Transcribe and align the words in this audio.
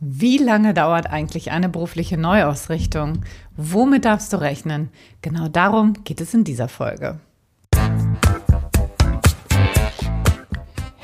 Wie 0.00 0.38
lange 0.38 0.74
dauert 0.74 1.10
eigentlich 1.10 1.50
eine 1.50 1.68
berufliche 1.68 2.16
Neuausrichtung? 2.16 3.24
Womit 3.56 4.04
darfst 4.04 4.32
du 4.32 4.40
rechnen? 4.40 4.90
Genau 5.22 5.48
darum 5.48 6.04
geht 6.04 6.20
es 6.20 6.34
in 6.34 6.44
dieser 6.44 6.68
Folge. 6.68 7.18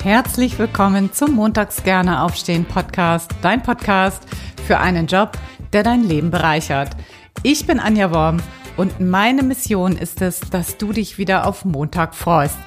Herzlich 0.01 0.57
willkommen 0.57 1.11
zum 1.11 1.35
Montags 1.35 1.83
gerne 1.83 2.23
aufstehen 2.23 2.63
Podcast, 2.63 3.35
dein 3.41 3.61
Podcast 3.61 4.23
für 4.65 4.79
einen 4.79 5.07
Job, 5.07 5.37
der 5.73 5.83
dein 5.83 6.05
Leben 6.05 6.31
bereichert. 6.31 6.95
Ich 7.43 7.67
bin 7.67 7.81
Anja 7.81 8.13
Worm 8.13 8.37
und 8.77 9.01
meine 9.01 9.43
Mission 9.43 9.97
ist 9.97 10.21
es, 10.21 10.39
dass 10.39 10.77
du 10.77 10.93
dich 10.93 11.17
wieder 11.17 11.47
auf 11.47 11.65
Montag 11.65 12.15
freust. 12.15 12.57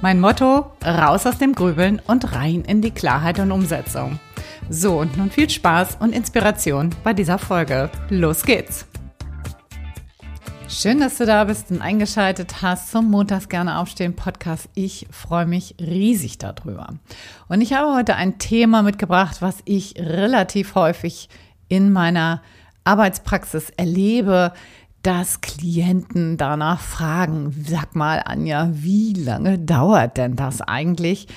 Mein 0.00 0.18
Motto, 0.18 0.72
raus 0.84 1.24
aus 1.24 1.38
dem 1.38 1.54
Grübeln 1.54 2.02
und 2.04 2.34
rein 2.34 2.62
in 2.62 2.82
die 2.82 2.90
Klarheit 2.90 3.38
und 3.38 3.52
Umsetzung. 3.52 4.18
So, 4.70 4.98
und 4.98 5.16
nun 5.16 5.30
viel 5.30 5.48
Spaß 5.48 5.96
und 5.98 6.14
Inspiration 6.14 6.90
bei 7.02 7.14
dieser 7.14 7.38
Folge. 7.38 7.90
Los 8.10 8.42
geht's! 8.42 8.86
Schön, 10.68 11.00
dass 11.00 11.16
du 11.16 11.24
da 11.24 11.44
bist 11.44 11.70
und 11.70 11.80
eingeschaltet 11.80 12.60
hast 12.60 12.90
zum 12.90 13.10
Montags 13.10 13.48
gerne 13.48 13.78
aufstehen 13.78 14.14
Podcast. 14.14 14.68
Ich 14.74 15.06
freue 15.10 15.46
mich 15.46 15.74
riesig 15.80 16.36
darüber. 16.36 16.88
Und 17.48 17.62
ich 17.62 17.72
habe 17.72 17.94
heute 17.94 18.16
ein 18.16 18.38
Thema 18.38 18.82
mitgebracht, 18.82 19.40
was 19.40 19.56
ich 19.64 19.94
relativ 19.98 20.74
häufig 20.74 21.30
in 21.68 21.90
meiner 21.90 22.42
Arbeitspraxis 22.84 23.70
erlebe, 23.70 24.52
dass 25.02 25.40
Klienten 25.40 26.36
danach 26.36 26.80
fragen, 26.80 27.64
sag 27.66 27.94
mal 27.96 28.22
Anja, 28.22 28.68
wie 28.72 29.14
lange 29.14 29.58
dauert 29.58 30.18
denn 30.18 30.36
das 30.36 30.60
eigentlich, 30.60 31.28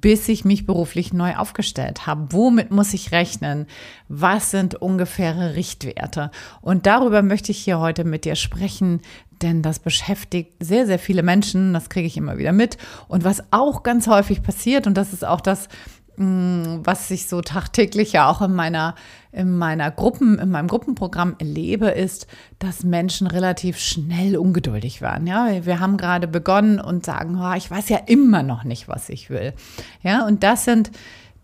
bis 0.00 0.28
ich 0.28 0.44
mich 0.44 0.66
beruflich 0.66 1.12
neu 1.12 1.36
aufgestellt 1.36 2.06
habe. 2.06 2.28
Womit 2.30 2.70
muss 2.70 2.94
ich 2.94 3.12
rechnen? 3.12 3.66
Was 4.08 4.50
sind 4.50 4.74
ungefähre 4.74 5.54
Richtwerte? 5.54 6.30
Und 6.60 6.86
darüber 6.86 7.22
möchte 7.22 7.52
ich 7.52 7.58
hier 7.58 7.78
heute 7.78 8.04
mit 8.04 8.24
dir 8.24 8.36
sprechen, 8.36 9.00
denn 9.42 9.62
das 9.62 9.80
beschäftigt 9.80 10.52
sehr, 10.60 10.86
sehr 10.86 10.98
viele 10.98 11.22
Menschen. 11.22 11.72
Das 11.72 11.90
kriege 11.90 12.06
ich 12.06 12.16
immer 12.16 12.38
wieder 12.38 12.52
mit. 12.52 12.78
Und 13.08 13.24
was 13.24 13.42
auch 13.50 13.82
ganz 13.82 14.06
häufig 14.06 14.42
passiert, 14.42 14.86
und 14.86 14.94
das 14.94 15.12
ist 15.12 15.24
auch 15.24 15.40
das, 15.40 15.68
was 16.16 17.10
ich 17.10 17.26
so 17.26 17.40
tagtäglich 17.40 18.12
ja 18.12 18.28
auch 18.28 18.42
in 18.42 18.52
meiner, 18.52 18.94
in 19.32 19.56
meiner 19.56 19.90
Gruppen, 19.90 20.38
in 20.38 20.50
meinem 20.50 20.68
Gruppenprogramm 20.68 21.36
erlebe, 21.38 21.88
ist, 21.88 22.26
dass 22.58 22.84
Menschen 22.84 23.26
relativ 23.26 23.78
schnell 23.78 24.36
ungeduldig 24.36 25.00
werden. 25.00 25.26
Ja, 25.26 25.64
wir 25.64 25.80
haben 25.80 25.96
gerade 25.96 26.28
begonnen 26.28 26.80
und 26.80 27.06
sagen, 27.06 27.40
oh, 27.40 27.54
ich 27.54 27.70
weiß 27.70 27.88
ja 27.88 27.98
immer 28.06 28.42
noch 28.42 28.64
nicht, 28.64 28.88
was 28.88 29.08
ich 29.08 29.30
will. 29.30 29.54
Ja, 30.02 30.26
und 30.26 30.42
das 30.42 30.64
sind 30.64 30.90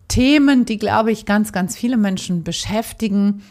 Themen, 0.07 0.65
die, 0.65 0.77
glaube 0.77 1.11
ich, 1.11 1.25
ganz, 1.25 1.51
ganz 1.51 1.75
viele 1.75 1.97
Menschen 1.97 2.43
beschäftigen, 2.43 3.43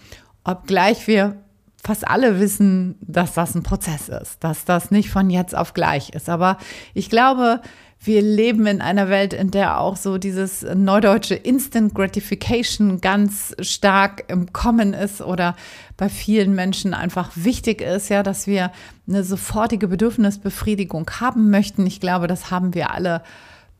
obgleich 0.44 1.06
wir 1.06 1.36
fast 1.82 2.06
alle 2.06 2.40
wissen, 2.40 2.96
dass 3.00 3.34
das 3.34 3.54
ein 3.54 3.62
Prozess 3.62 4.08
ist, 4.08 4.42
dass 4.44 4.64
das 4.64 4.90
nicht 4.90 5.10
von 5.10 5.30
jetzt 5.30 5.56
auf 5.56 5.74
gleich 5.74 6.10
ist. 6.10 6.28
Aber 6.28 6.58
ich 6.94 7.08
glaube, 7.10 7.60
wir 8.00 8.22
leben 8.22 8.66
in 8.66 8.80
einer 8.80 9.08
Welt, 9.08 9.32
in 9.32 9.50
der 9.50 9.80
auch 9.80 9.96
so 9.96 10.18
dieses 10.18 10.62
neudeutsche 10.62 11.34
Instant 11.34 11.94
Gratification 11.94 13.00
ganz 13.00 13.54
stark 13.60 14.24
im 14.28 14.52
Kommen 14.52 14.94
ist 14.94 15.20
oder 15.20 15.56
bei 15.96 16.08
vielen 16.08 16.54
Menschen 16.54 16.94
einfach 16.94 17.30
wichtig 17.34 17.80
ist, 17.80 18.08
ja, 18.08 18.22
dass 18.22 18.46
wir 18.46 18.70
eine 19.08 19.24
sofortige 19.24 19.88
Bedürfnisbefriedigung 19.88 21.10
haben 21.20 21.50
möchten. 21.50 21.86
Ich 21.86 22.00
glaube, 22.00 22.28
das 22.28 22.52
haben 22.52 22.74
wir 22.74 22.92
alle 22.92 23.22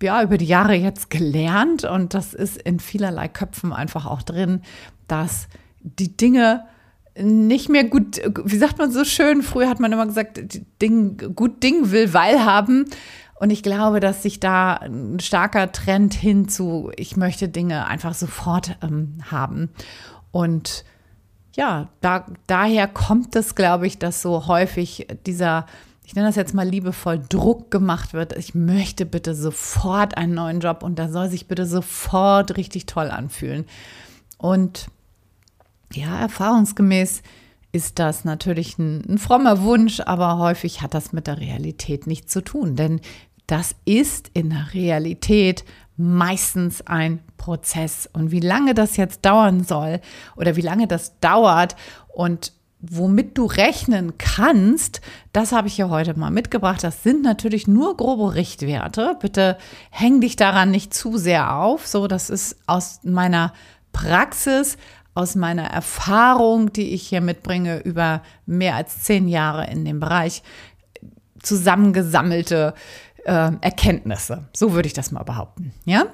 ja, 0.02 0.22
über 0.22 0.36
die 0.36 0.46
Jahre 0.46 0.74
jetzt 0.74 1.10
gelernt 1.10 1.84
und 1.84 2.14
das 2.14 2.34
ist 2.34 2.60
in 2.62 2.80
vielerlei 2.80 3.28
Köpfen 3.28 3.72
einfach 3.72 4.06
auch 4.06 4.22
drin, 4.22 4.62
dass 5.06 5.48
die 5.82 6.16
Dinge 6.16 6.64
nicht 7.20 7.68
mehr 7.68 7.84
gut, 7.84 8.20
wie 8.44 8.58
sagt 8.58 8.78
man 8.78 8.92
so 8.92 9.04
schön, 9.04 9.42
früher 9.42 9.68
hat 9.68 9.80
man 9.80 9.92
immer 9.92 10.06
gesagt, 10.06 10.40
Ding, 10.80 11.34
gut 11.34 11.62
Ding 11.62 11.90
will 11.90 12.12
weil 12.14 12.44
haben. 12.44 12.84
Und 13.38 13.50
ich 13.50 13.62
glaube, 13.62 14.00
dass 14.00 14.22
sich 14.22 14.40
da 14.40 14.74
ein 14.74 15.20
starker 15.20 15.70
Trend 15.70 16.14
hin 16.14 16.48
zu, 16.48 16.90
ich 16.96 17.16
möchte 17.16 17.48
Dinge 17.48 17.86
einfach 17.86 18.14
sofort 18.14 18.76
ähm, 18.82 19.18
haben. 19.30 19.70
Und 20.32 20.84
ja, 21.54 21.88
da, 22.00 22.26
daher 22.46 22.88
kommt 22.88 23.36
es, 23.36 23.54
glaube 23.54 23.86
ich, 23.86 23.98
dass 23.98 24.22
so 24.22 24.46
häufig 24.46 25.06
dieser, 25.26 25.66
ich 26.04 26.14
nenne 26.14 26.26
das 26.26 26.36
jetzt 26.36 26.54
mal 26.54 26.68
liebevoll, 26.68 27.20
Druck 27.28 27.70
gemacht 27.70 28.12
wird. 28.12 28.36
Ich 28.36 28.54
möchte 28.54 29.06
bitte 29.06 29.34
sofort 29.34 30.16
einen 30.16 30.34
neuen 30.34 30.60
Job 30.60 30.82
und 30.82 30.98
da 30.98 31.08
soll 31.08 31.28
sich 31.28 31.46
bitte 31.48 31.66
sofort 31.66 32.56
richtig 32.56 32.86
toll 32.86 33.10
anfühlen. 33.10 33.66
Und 34.36 34.88
ja, 35.92 36.18
erfahrungsgemäß 36.18 37.22
ist 37.72 37.98
das 37.98 38.24
natürlich 38.24 38.78
ein, 38.78 39.04
ein, 39.08 39.18
frommer 39.18 39.62
Wunsch, 39.62 40.00
aber 40.00 40.38
häufig 40.38 40.80
hat 40.80 40.94
das 40.94 41.12
mit 41.12 41.26
der 41.26 41.38
Realität 41.38 42.06
nichts 42.06 42.32
zu 42.32 42.40
tun. 42.40 42.76
Denn 42.76 43.00
das 43.48 43.74
ist 43.84 44.30
in 44.34 44.50
der 44.50 44.72
Realität 44.74 45.64
meistens 45.96 46.86
ein 46.86 47.20
Prozess. 47.38 48.08
Und 48.12 48.30
wie 48.30 48.40
lange 48.40 48.74
das 48.74 48.96
jetzt 48.96 49.24
dauern 49.24 49.64
soll 49.64 50.00
oder 50.36 50.54
wie 50.54 50.62
lange 50.62 50.86
das 50.86 51.18
dauert 51.18 51.74
und 52.14 52.52
womit 52.80 53.36
du 53.36 53.46
rechnen 53.46 54.18
kannst, 54.18 55.00
das 55.32 55.50
habe 55.50 55.66
ich 55.66 55.74
hier 55.74 55.88
heute 55.88 56.16
mal 56.16 56.30
mitgebracht. 56.30 56.84
Das 56.84 57.02
sind 57.02 57.22
natürlich 57.22 57.66
nur 57.66 57.96
grobe 57.96 58.34
Richtwerte. 58.34 59.16
Bitte 59.18 59.58
häng 59.90 60.20
dich 60.20 60.36
daran 60.36 60.70
nicht 60.70 60.94
zu 60.94 61.16
sehr 61.16 61.56
auf. 61.56 61.86
So, 61.86 62.06
das 62.06 62.30
ist 62.30 62.56
aus 62.66 63.00
meiner 63.02 63.52
Praxis, 63.92 64.76
aus 65.14 65.34
meiner 65.34 65.64
Erfahrung, 65.64 66.72
die 66.72 66.92
ich 66.92 67.08
hier 67.08 67.22
mitbringe 67.22 67.80
über 67.80 68.22
mehr 68.46 68.76
als 68.76 69.02
zehn 69.02 69.26
Jahre 69.26 69.68
in 69.68 69.84
dem 69.84 69.98
Bereich 69.98 70.42
zusammengesammelte 71.42 72.74
äh, 73.28 73.52
Erkenntnisse. 73.60 74.48
So 74.56 74.72
würde 74.72 74.86
ich 74.86 74.94
das 74.94 75.12
mal 75.12 75.22
behaupten. 75.22 75.72
Ja? 75.84 76.06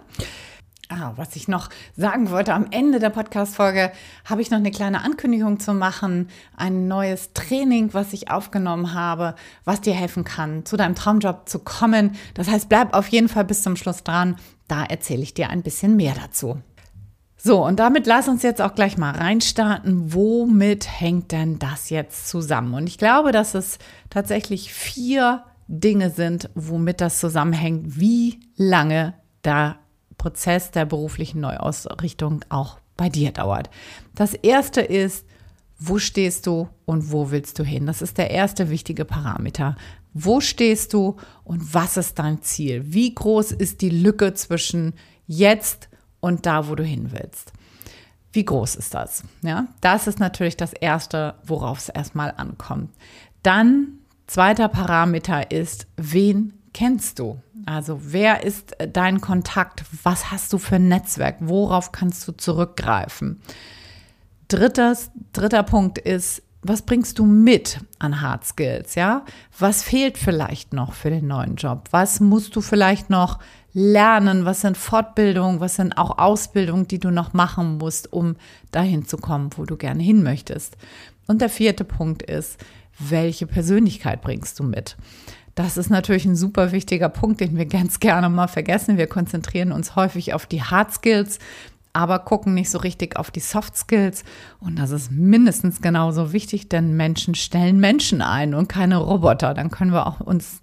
Ah, 0.90 1.12
was 1.16 1.34
ich 1.34 1.48
noch 1.48 1.70
sagen 1.96 2.30
wollte, 2.30 2.52
am 2.52 2.66
Ende 2.70 2.98
der 2.98 3.08
Podcast-Folge 3.08 3.90
habe 4.26 4.42
ich 4.42 4.50
noch 4.50 4.58
eine 4.58 4.70
kleine 4.70 5.02
Ankündigung 5.02 5.58
zu 5.58 5.72
machen. 5.72 6.28
Ein 6.56 6.88
neues 6.88 7.32
Training, 7.32 7.94
was 7.94 8.12
ich 8.12 8.30
aufgenommen 8.30 8.92
habe, 8.92 9.34
was 9.64 9.80
dir 9.80 9.94
helfen 9.94 10.24
kann, 10.24 10.66
zu 10.66 10.76
deinem 10.76 10.94
Traumjob 10.94 11.48
zu 11.48 11.60
kommen. 11.60 12.16
Das 12.34 12.48
heißt, 12.48 12.68
bleib 12.68 12.94
auf 12.94 13.08
jeden 13.08 13.28
Fall 13.28 13.44
bis 13.44 13.62
zum 13.62 13.76
Schluss 13.76 14.02
dran. 14.02 14.36
Da 14.68 14.84
erzähle 14.84 15.22
ich 15.22 15.32
dir 15.32 15.48
ein 15.48 15.62
bisschen 15.62 15.96
mehr 15.96 16.14
dazu. 16.20 16.60
So, 17.36 17.64
und 17.64 17.78
damit 17.78 18.06
lass 18.06 18.28
uns 18.28 18.42
jetzt 18.42 18.60
auch 18.60 18.74
gleich 18.74 18.98
mal 18.98 19.14
reinstarten. 19.14 20.12
Womit 20.12 21.00
hängt 21.00 21.32
denn 21.32 21.58
das 21.58 21.90
jetzt 21.90 22.28
zusammen? 22.28 22.74
Und 22.74 22.86
ich 22.88 22.98
glaube, 22.98 23.32
dass 23.32 23.54
es 23.54 23.78
tatsächlich 24.10 24.72
vier 24.72 25.44
Dinge 25.66 26.10
sind, 26.10 26.50
womit 26.54 27.00
das 27.00 27.20
zusammenhängt, 27.20 27.98
wie 27.98 28.40
lange 28.56 29.14
der 29.44 29.76
Prozess 30.18 30.70
der 30.70 30.84
beruflichen 30.84 31.40
Neuausrichtung 31.40 32.44
auch 32.48 32.78
bei 32.96 33.08
dir 33.08 33.32
dauert. 33.32 33.70
Das 34.14 34.34
erste 34.34 34.80
ist, 34.80 35.26
wo 35.78 35.98
stehst 35.98 36.46
du 36.46 36.68
und 36.84 37.12
wo 37.12 37.30
willst 37.30 37.58
du 37.58 37.64
hin? 37.64 37.86
Das 37.86 38.02
ist 38.02 38.16
der 38.18 38.30
erste 38.30 38.70
wichtige 38.70 39.04
Parameter. 39.04 39.76
Wo 40.12 40.40
stehst 40.40 40.92
du 40.92 41.16
und 41.42 41.74
was 41.74 41.96
ist 41.96 42.18
dein 42.18 42.40
Ziel? 42.42 42.82
Wie 42.86 43.12
groß 43.12 43.52
ist 43.52 43.82
die 43.82 43.90
Lücke 43.90 44.34
zwischen 44.34 44.94
jetzt 45.26 45.88
und 46.20 46.46
da, 46.46 46.68
wo 46.68 46.74
du 46.76 46.84
hin 46.84 47.10
willst? 47.10 47.52
Wie 48.32 48.44
groß 48.44 48.76
ist 48.76 48.94
das? 48.94 49.24
Ja, 49.42 49.66
das 49.80 50.06
ist 50.06 50.20
natürlich 50.20 50.56
das 50.56 50.72
erste, 50.72 51.34
worauf 51.44 51.78
es 51.78 51.88
erstmal 51.88 52.32
ankommt. 52.36 52.90
Dann 53.42 53.98
Zweiter 54.26 54.68
Parameter 54.68 55.50
ist, 55.50 55.86
wen 55.96 56.54
kennst 56.72 57.18
du? 57.18 57.40
Also 57.66 58.00
wer 58.02 58.42
ist 58.42 58.76
dein 58.92 59.20
Kontakt? 59.20 59.84
Was 60.02 60.30
hast 60.30 60.52
du 60.52 60.58
für 60.58 60.76
ein 60.76 60.88
Netzwerk? 60.88 61.36
Worauf 61.40 61.92
kannst 61.92 62.26
du 62.26 62.32
zurückgreifen? 62.32 63.40
Drittes, 64.48 65.10
dritter 65.32 65.62
Punkt 65.62 65.98
ist, 65.98 66.42
was 66.62 66.82
bringst 66.82 67.18
du 67.18 67.26
mit 67.26 67.78
an 67.98 68.22
Hard 68.22 68.44
Skills? 68.44 68.94
Ja, 68.94 69.24
was 69.58 69.82
fehlt 69.82 70.16
vielleicht 70.16 70.72
noch 70.72 70.94
für 70.94 71.10
den 71.10 71.26
neuen 71.26 71.56
Job? 71.56 71.88
Was 71.90 72.20
musst 72.20 72.56
du 72.56 72.62
vielleicht 72.62 73.10
noch 73.10 73.38
lernen? 73.74 74.46
Was 74.46 74.62
sind 74.62 74.78
Fortbildungen? 74.78 75.60
Was 75.60 75.76
sind 75.76 75.98
auch 75.98 76.18
Ausbildungen, 76.18 76.88
die 76.88 76.98
du 76.98 77.10
noch 77.10 77.34
machen 77.34 77.76
musst, 77.76 78.12
um 78.12 78.36
dahin 78.70 79.04
zu 79.06 79.18
kommen, 79.18 79.50
wo 79.56 79.64
du 79.64 79.76
gerne 79.76 80.02
hin 80.02 80.22
möchtest? 80.22 80.76
Und 81.26 81.42
der 81.42 81.50
vierte 81.50 81.84
Punkt 81.84 82.22
ist, 82.22 82.58
welche 82.98 83.46
Persönlichkeit 83.46 84.22
bringst 84.22 84.58
du 84.58 84.64
mit? 84.64 84.96
Das 85.54 85.76
ist 85.76 85.90
natürlich 85.90 86.24
ein 86.24 86.36
super 86.36 86.72
wichtiger 86.72 87.08
Punkt, 87.08 87.40
den 87.40 87.56
wir 87.56 87.66
ganz 87.66 88.00
gerne 88.00 88.28
mal 88.28 88.48
vergessen. 88.48 88.98
Wir 88.98 89.06
konzentrieren 89.06 89.72
uns 89.72 89.94
häufig 89.94 90.34
auf 90.34 90.46
die 90.46 90.62
Hard 90.62 90.92
Skills, 90.92 91.38
aber 91.92 92.18
gucken 92.18 92.54
nicht 92.54 92.70
so 92.70 92.78
richtig 92.78 93.16
auf 93.16 93.30
die 93.30 93.40
Soft 93.40 93.76
Skills. 93.76 94.24
Und 94.58 94.78
das 94.78 94.90
ist 94.90 95.12
mindestens 95.12 95.80
genauso 95.80 96.32
wichtig, 96.32 96.68
denn 96.68 96.96
Menschen 96.96 97.36
stellen 97.36 97.78
Menschen 97.78 98.20
ein 98.20 98.52
und 98.52 98.68
keine 98.68 98.96
Roboter. 98.96 99.54
Dann 99.54 99.70
können 99.70 99.92
wir 99.92 100.08
auch 100.08 100.20
uns 100.20 100.60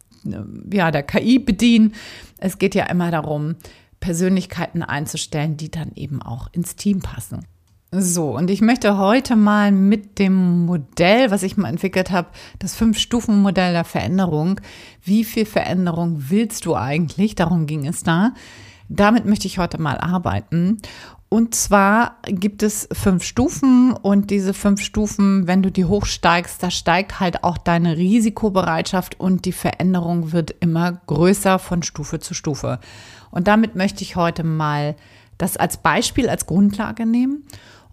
ja, 0.72 0.92
der 0.92 1.04
KI 1.04 1.39
bedienen. 1.39 1.94
Es 2.38 2.57
geht 2.57 2.75
ja 2.75 2.86
immer 2.86 3.12
darum, 3.12 3.56
Persönlichkeiten 4.01 4.84
einzustellen, 4.84 5.56
die 5.56 5.72
dann 5.72 5.92
eben 5.95 6.22
auch 6.22 6.50
ins 6.51 6.75
Team 6.75 7.00
passen. 7.00 7.45
So, 7.94 8.38
und 8.38 8.50
ich 8.50 8.62
möchte 8.62 8.98
heute 8.98 9.36
mal 9.36 9.74
mit 9.74 10.18
dem 10.18 10.66
Modell, 10.66 11.30
was 11.30 11.44
ich 11.44 11.58
mal 11.58 11.68
entwickelt 11.68 12.10
habe, 12.10 12.30
das 12.58 12.74
Fünf-Stufen-Modell 12.74 13.74
der 13.74 13.84
Veränderung, 13.84 14.62
wie 15.04 15.26
viel 15.26 15.46
Veränderung 15.46 16.30
willst 16.30 16.66
du 16.66 16.74
eigentlich? 16.74 17.36
Darum 17.36 17.66
ging 17.66 17.86
es 17.86 18.04
da. 18.04 18.34
Damit 18.88 19.26
möchte 19.26 19.46
ich 19.48 19.60
heute 19.60 19.78
mal 19.78 19.98
arbeiten. 19.98 20.78
Und 21.28 21.54
zwar 21.54 22.16
gibt 22.24 22.64
es 22.64 22.88
fünf 22.94 23.24
Stufen 23.24 23.92
und 23.92 24.32
diese 24.32 24.54
fünf 24.54 24.82
Stufen, 24.82 25.48
wenn 25.48 25.62
du 25.62 25.70
die 25.70 25.84
hochsteigst, 25.84 26.64
da 26.64 26.72
steigt 26.72 27.20
halt 27.20 27.44
auch 27.44 27.58
deine 27.58 27.98
Risikobereitschaft 27.98 29.20
und 29.20 29.44
die 29.44 29.52
Veränderung 29.52 30.32
wird 30.32 30.56
immer 30.62 30.94
größer 31.08 31.60
von 31.60 31.84
Stufe 31.84 32.22
zu 32.22 32.34
Stufe. 32.36 32.80
Und 33.32 33.50
damit 33.50 33.76
möchte 33.76 34.02
ich 34.02 34.16
heute 34.16 34.46
mal 34.46 34.96
das 35.38 35.58
als 35.58 35.76
Beispiel, 35.76 36.30
als 36.30 36.46
Grundlage 36.46 37.06
nehmen 37.06 37.44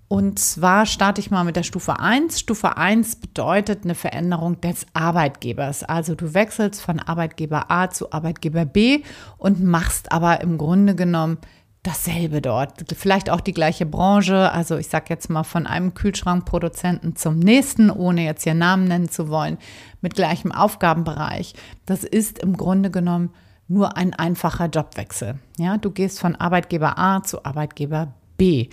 und 0.08 0.38
zwar 0.38 0.87
starte 0.87 1.20
ich 1.20 1.31
mal 1.31 1.44
mit 1.44 1.56
der 1.56 1.62
Stufe 1.62 2.00
1. 2.00 2.40
Stufe 2.40 2.78
1 2.78 3.16
bedeutet 3.16 3.84
eine 3.84 3.94
Veränderung 3.94 4.58
des 4.62 4.87
Arbeitgebers. 4.94 5.84
Also 5.84 6.14
du 6.14 6.32
wechselst 6.32 6.81
von 6.81 6.99
Arbeitgeber 6.99 7.70
A 7.70 7.90
zu 7.90 8.10
Arbeitgeber 8.10 8.64
B 8.64 9.02
und 9.37 9.62
machst 9.62 10.10
aber 10.10 10.40
im 10.40 10.56
Grunde 10.56 10.94
genommen 10.94 11.37
dasselbe 11.82 12.40
dort. 12.40 12.84
Vielleicht 12.96 13.28
auch 13.28 13.43
die 13.43 13.52
gleiche 13.52 13.84
Branche. 13.84 14.50
Also 14.50 14.78
ich 14.78 14.88
sage 14.88 15.06
jetzt 15.10 15.28
mal 15.28 15.44
von 15.44 15.66
einem 15.66 15.93
Kühlschrankproduzenten 15.93 17.14
zum 17.14 17.38
nächsten, 17.38 17.90
ohne 17.90 18.25
jetzt 18.25 18.44
hier 18.44 18.55
Namen 18.55 18.88
nennen 18.88 19.10
zu 19.10 19.28
wollen, 19.28 19.58
mit 20.00 20.14
gleichem 20.14 20.52
Aufgabenbereich. 20.52 21.52
Das 21.84 22.02
ist 22.02 22.38
im 22.38 22.56
Grunde 22.56 22.90
genommen 22.90 23.31
nur 23.69 23.99
ein 23.99 24.14
einfacher 24.14 24.66
Jobwechsel. 24.66 25.38
Ja, 25.58 25.76
du 25.76 25.90
gehst 25.90 26.19
von 26.19 26.34
Arbeitgeber 26.34 26.99
A 26.99 27.22
zu 27.22 27.44
Arbeitgeber 27.44 28.14
B. 28.38 28.69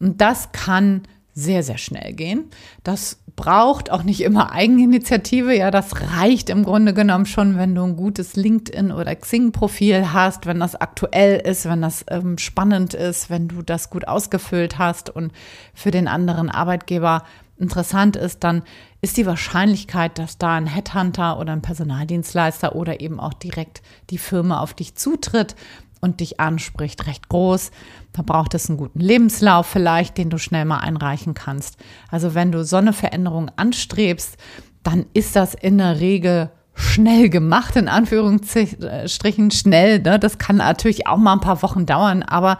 Und 0.00 0.22
das 0.22 0.52
kann 0.52 1.02
sehr, 1.34 1.62
sehr 1.62 1.78
schnell 1.78 2.14
gehen. 2.14 2.46
Das 2.82 3.18
braucht 3.36 3.92
auch 3.92 4.02
nicht 4.02 4.22
immer 4.22 4.50
Eigeninitiative. 4.50 5.56
Ja, 5.56 5.70
das 5.70 5.92
reicht 6.16 6.50
im 6.50 6.64
Grunde 6.64 6.92
genommen 6.92 7.26
schon, 7.26 7.56
wenn 7.56 7.76
du 7.76 7.84
ein 7.84 7.94
gutes 7.94 8.34
LinkedIn 8.34 8.90
oder 8.90 9.14
Xing-Profil 9.14 10.12
hast, 10.12 10.46
wenn 10.46 10.58
das 10.58 10.74
aktuell 10.74 11.38
ist, 11.38 11.68
wenn 11.68 11.80
das 11.80 12.04
ähm, 12.10 12.38
spannend 12.38 12.94
ist, 12.94 13.30
wenn 13.30 13.46
du 13.46 13.62
das 13.62 13.90
gut 13.90 14.08
ausgefüllt 14.08 14.78
hast 14.78 15.10
und 15.10 15.30
für 15.74 15.92
den 15.92 16.08
anderen 16.08 16.50
Arbeitgeber 16.50 17.22
interessant 17.56 18.16
ist, 18.16 18.42
dann 18.42 18.62
ist 19.00 19.16
die 19.16 19.26
Wahrscheinlichkeit, 19.26 20.18
dass 20.18 20.38
da 20.38 20.56
ein 20.56 20.66
Headhunter 20.66 21.38
oder 21.38 21.52
ein 21.52 21.62
Personaldienstleister 21.62 22.74
oder 22.74 23.00
eben 23.00 23.20
auch 23.20 23.34
direkt 23.34 23.82
die 24.10 24.18
Firma 24.18 24.60
auf 24.60 24.74
dich 24.74 24.96
zutritt, 24.96 25.54
und 26.00 26.20
dich 26.20 26.40
anspricht, 26.40 27.06
recht 27.06 27.28
groß. 27.28 27.70
Da 28.12 28.22
braucht 28.22 28.54
es 28.54 28.68
einen 28.68 28.78
guten 28.78 29.00
Lebenslauf 29.00 29.66
vielleicht, 29.66 30.18
den 30.18 30.30
du 30.30 30.38
schnell 30.38 30.64
mal 30.64 30.78
einreichen 30.78 31.34
kannst. 31.34 31.76
Also 32.10 32.34
wenn 32.34 32.52
du 32.52 32.64
so 32.64 32.76
eine 32.76 32.92
Veränderung 32.92 33.50
anstrebst, 33.56 34.36
dann 34.82 35.06
ist 35.14 35.36
das 35.36 35.54
in 35.54 35.78
der 35.78 36.00
Regel 36.00 36.50
schnell 36.74 37.28
gemacht, 37.28 37.76
in 37.76 37.88
Anführungsstrichen 37.88 39.50
schnell. 39.50 40.00
Ne? 40.00 40.18
Das 40.18 40.38
kann 40.38 40.56
natürlich 40.56 41.06
auch 41.06 41.16
mal 41.16 41.34
ein 41.34 41.40
paar 41.40 41.62
Wochen 41.62 41.86
dauern, 41.86 42.22
aber 42.22 42.58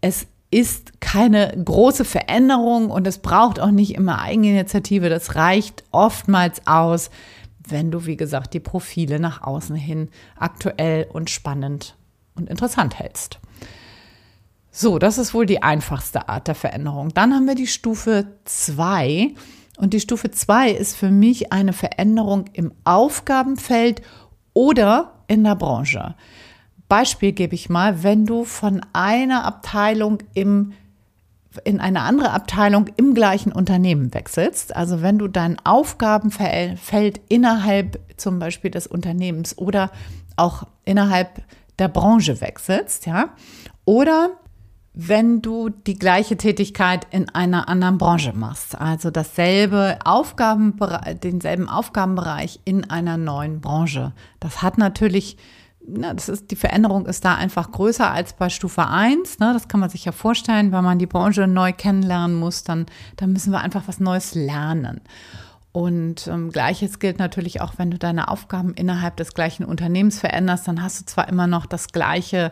es 0.00 0.26
ist 0.50 1.00
keine 1.00 1.52
große 1.64 2.04
Veränderung 2.04 2.90
und 2.90 3.06
es 3.06 3.18
braucht 3.18 3.58
auch 3.58 3.70
nicht 3.70 3.94
immer 3.94 4.20
Eigeninitiative. 4.20 5.08
Das 5.08 5.34
reicht 5.34 5.84
oftmals 5.90 6.66
aus, 6.66 7.10
wenn 7.68 7.90
du, 7.90 8.06
wie 8.06 8.16
gesagt, 8.16 8.54
die 8.54 8.60
Profile 8.60 9.18
nach 9.18 9.42
außen 9.42 9.74
hin 9.74 10.08
aktuell 10.38 11.06
und 11.12 11.30
spannend 11.30 11.96
und 12.36 12.48
interessant 12.48 12.98
hältst. 12.98 13.40
So, 14.78 14.98
das 14.98 15.16
ist 15.16 15.32
wohl 15.32 15.46
die 15.46 15.62
einfachste 15.62 16.28
Art 16.28 16.48
der 16.48 16.54
Veränderung. 16.54 17.08
Dann 17.14 17.32
haben 17.32 17.46
wir 17.46 17.54
die 17.54 17.66
Stufe 17.66 18.26
2. 18.44 19.32
Und 19.78 19.94
die 19.94 20.00
Stufe 20.00 20.30
2 20.30 20.70
ist 20.70 20.96
für 20.96 21.10
mich 21.10 21.50
eine 21.50 21.72
Veränderung 21.72 22.44
im 22.52 22.74
Aufgabenfeld 22.84 24.02
oder 24.52 25.14
in 25.28 25.44
der 25.44 25.54
Branche. 25.54 26.14
Beispiel 26.90 27.32
gebe 27.32 27.54
ich 27.54 27.70
mal, 27.70 28.02
wenn 28.02 28.26
du 28.26 28.44
von 28.44 28.82
einer 28.92 29.46
Abteilung 29.46 30.18
im, 30.34 30.74
in 31.64 31.80
eine 31.80 32.02
andere 32.02 32.32
Abteilung 32.32 32.88
im 32.98 33.14
gleichen 33.14 33.52
Unternehmen 33.52 34.12
wechselst, 34.12 34.76
also 34.76 35.00
wenn 35.00 35.16
du 35.16 35.26
dein 35.26 35.56
Aufgabenfeld 35.64 37.22
innerhalb 37.30 37.98
zum 38.18 38.38
Beispiel 38.38 38.72
des 38.72 38.86
Unternehmens 38.86 39.56
oder 39.56 39.90
auch 40.36 40.64
innerhalb 40.84 41.40
der 41.78 41.88
Branche 41.88 42.42
wechselst, 42.42 43.06
ja, 43.06 43.30
oder 43.86 44.32
wenn 44.98 45.42
du 45.42 45.68
die 45.68 45.98
gleiche 45.98 46.38
Tätigkeit 46.38 47.06
in 47.10 47.28
einer 47.28 47.68
anderen 47.68 47.98
Branche 47.98 48.32
machst, 48.32 48.80
also 48.80 49.10
dasselbe 49.10 49.98
Aufgabenbereich, 50.02 51.20
denselben 51.20 51.68
Aufgabenbereich 51.68 52.60
in 52.64 52.88
einer 52.88 53.18
neuen 53.18 53.60
Branche. 53.60 54.14
Das 54.40 54.62
hat 54.62 54.78
natürlich, 54.78 55.36
na, 55.86 56.14
das 56.14 56.30
ist, 56.30 56.50
die 56.50 56.56
Veränderung 56.56 57.04
ist 57.04 57.26
da 57.26 57.34
einfach 57.34 57.72
größer 57.72 58.10
als 58.10 58.32
bei 58.32 58.48
Stufe 58.48 58.88
1. 58.88 59.38
Ne? 59.38 59.52
Das 59.52 59.68
kann 59.68 59.80
man 59.80 59.90
sich 59.90 60.06
ja 60.06 60.12
vorstellen, 60.12 60.72
wenn 60.72 60.82
man 60.82 60.98
die 60.98 61.04
Branche 61.04 61.46
neu 61.46 61.74
kennenlernen 61.74 62.34
muss, 62.34 62.64
dann, 62.64 62.86
dann 63.16 63.34
müssen 63.34 63.52
wir 63.52 63.60
einfach 63.60 63.82
was 63.86 64.00
Neues 64.00 64.34
lernen. 64.34 65.02
Und 65.72 66.26
ähm, 66.26 66.50
gleiches 66.50 67.00
gilt 67.00 67.18
natürlich 67.18 67.60
auch, 67.60 67.74
wenn 67.76 67.90
du 67.90 67.98
deine 67.98 68.28
Aufgaben 68.28 68.72
innerhalb 68.72 69.18
des 69.18 69.34
gleichen 69.34 69.66
Unternehmens 69.66 70.18
veränderst, 70.18 70.66
dann 70.66 70.82
hast 70.82 71.00
du 71.02 71.04
zwar 71.04 71.28
immer 71.28 71.46
noch 71.46 71.66
das 71.66 71.88
gleiche, 71.88 72.50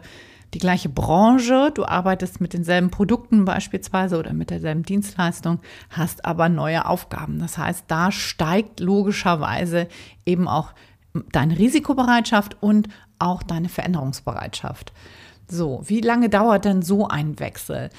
die 0.55 0.61
gleiche 0.61 0.89
Branche, 0.89 1.73
du 1.75 1.85
arbeitest 1.85 2.41
mit 2.41 2.53
denselben 2.53 2.91
Produkten 2.91 3.45
beispielsweise 3.45 4.19
oder 4.19 4.33
mit 4.33 4.51
derselben 4.51 4.85
Dienstleistung, 4.85 5.59
hast 5.91 6.25
aber 6.25 6.49
neue 6.49 6.87
Aufgaben. 6.87 7.41
Das 7.41 7.59
heißt, 7.59 7.85
da 7.89 8.13
steigt 8.13 8.79
logischerweise 8.79 9.89
eben 10.25 10.47
auch 10.47 10.73
deine 11.33 11.59
Risikobereitschaft 11.59 12.57
und 12.61 12.89
auch 13.19 13.43
deine 13.43 13.69
Veränderungsbereitschaft. 13.69 14.93
So, 15.49 15.83
wie 15.87 16.01
lange 16.01 16.29
dauert 16.29 16.65
denn 16.65 16.83
so 16.83 17.09
ein 17.09 17.39
Wechsel? 17.39 17.91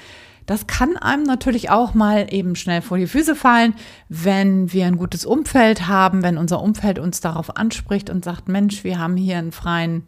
Das 0.46 0.68
kann 0.68 0.96
einem 0.96 1.24
natürlich 1.24 1.70
auch 1.70 1.92
mal 1.94 2.32
eben 2.32 2.54
schnell 2.54 2.80
vor 2.80 2.98
die 2.98 3.08
Füße 3.08 3.34
fallen, 3.34 3.74
wenn 4.08 4.72
wir 4.72 4.86
ein 4.86 4.96
gutes 4.96 5.26
Umfeld 5.26 5.88
haben, 5.88 6.22
wenn 6.22 6.38
unser 6.38 6.62
Umfeld 6.62 7.00
uns 7.00 7.20
darauf 7.20 7.56
anspricht 7.56 8.10
und 8.10 8.24
sagt, 8.24 8.48
Mensch, 8.48 8.84
wir 8.84 8.98
haben 8.98 9.16
hier 9.16 9.38
einen 9.38 9.50
freien 9.50 10.04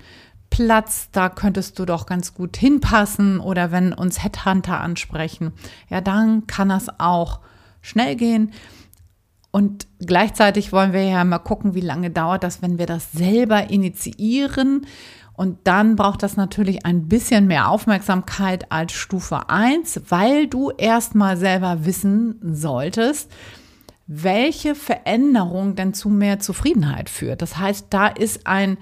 Platz, 0.50 1.08
da 1.12 1.28
könntest 1.28 1.78
du 1.78 1.84
doch 1.84 2.06
ganz 2.06 2.34
gut 2.34 2.56
hinpassen 2.56 3.40
oder 3.40 3.70
wenn 3.70 3.92
uns 3.92 4.22
Headhunter 4.22 4.80
ansprechen, 4.80 5.52
ja, 5.88 6.00
dann 6.00 6.46
kann 6.46 6.68
das 6.68 6.88
auch 6.98 7.40
schnell 7.80 8.16
gehen. 8.16 8.52
Und 9.50 9.86
gleichzeitig 9.98 10.72
wollen 10.72 10.92
wir 10.92 11.04
ja 11.04 11.24
mal 11.24 11.38
gucken, 11.38 11.74
wie 11.74 11.80
lange 11.80 12.10
dauert 12.10 12.44
das, 12.44 12.60
wenn 12.62 12.78
wir 12.78 12.86
das 12.86 13.12
selber 13.12 13.70
initiieren. 13.70 14.86
Und 15.32 15.58
dann 15.64 15.94
braucht 15.94 16.22
das 16.22 16.36
natürlich 16.36 16.84
ein 16.84 17.08
bisschen 17.08 17.46
mehr 17.46 17.68
Aufmerksamkeit 17.68 18.70
als 18.72 18.92
Stufe 18.92 19.48
1, 19.48 20.02
weil 20.08 20.48
du 20.48 20.70
erstmal 20.70 21.36
selber 21.36 21.86
wissen 21.86 22.40
solltest, 22.42 23.30
welche 24.08 24.74
Veränderung 24.74 25.76
denn 25.76 25.94
zu 25.94 26.08
mehr 26.08 26.40
Zufriedenheit 26.40 27.08
führt. 27.08 27.40
Das 27.40 27.56
heißt, 27.56 27.86
da 27.90 28.08
ist 28.08 28.46
ein, 28.46 28.78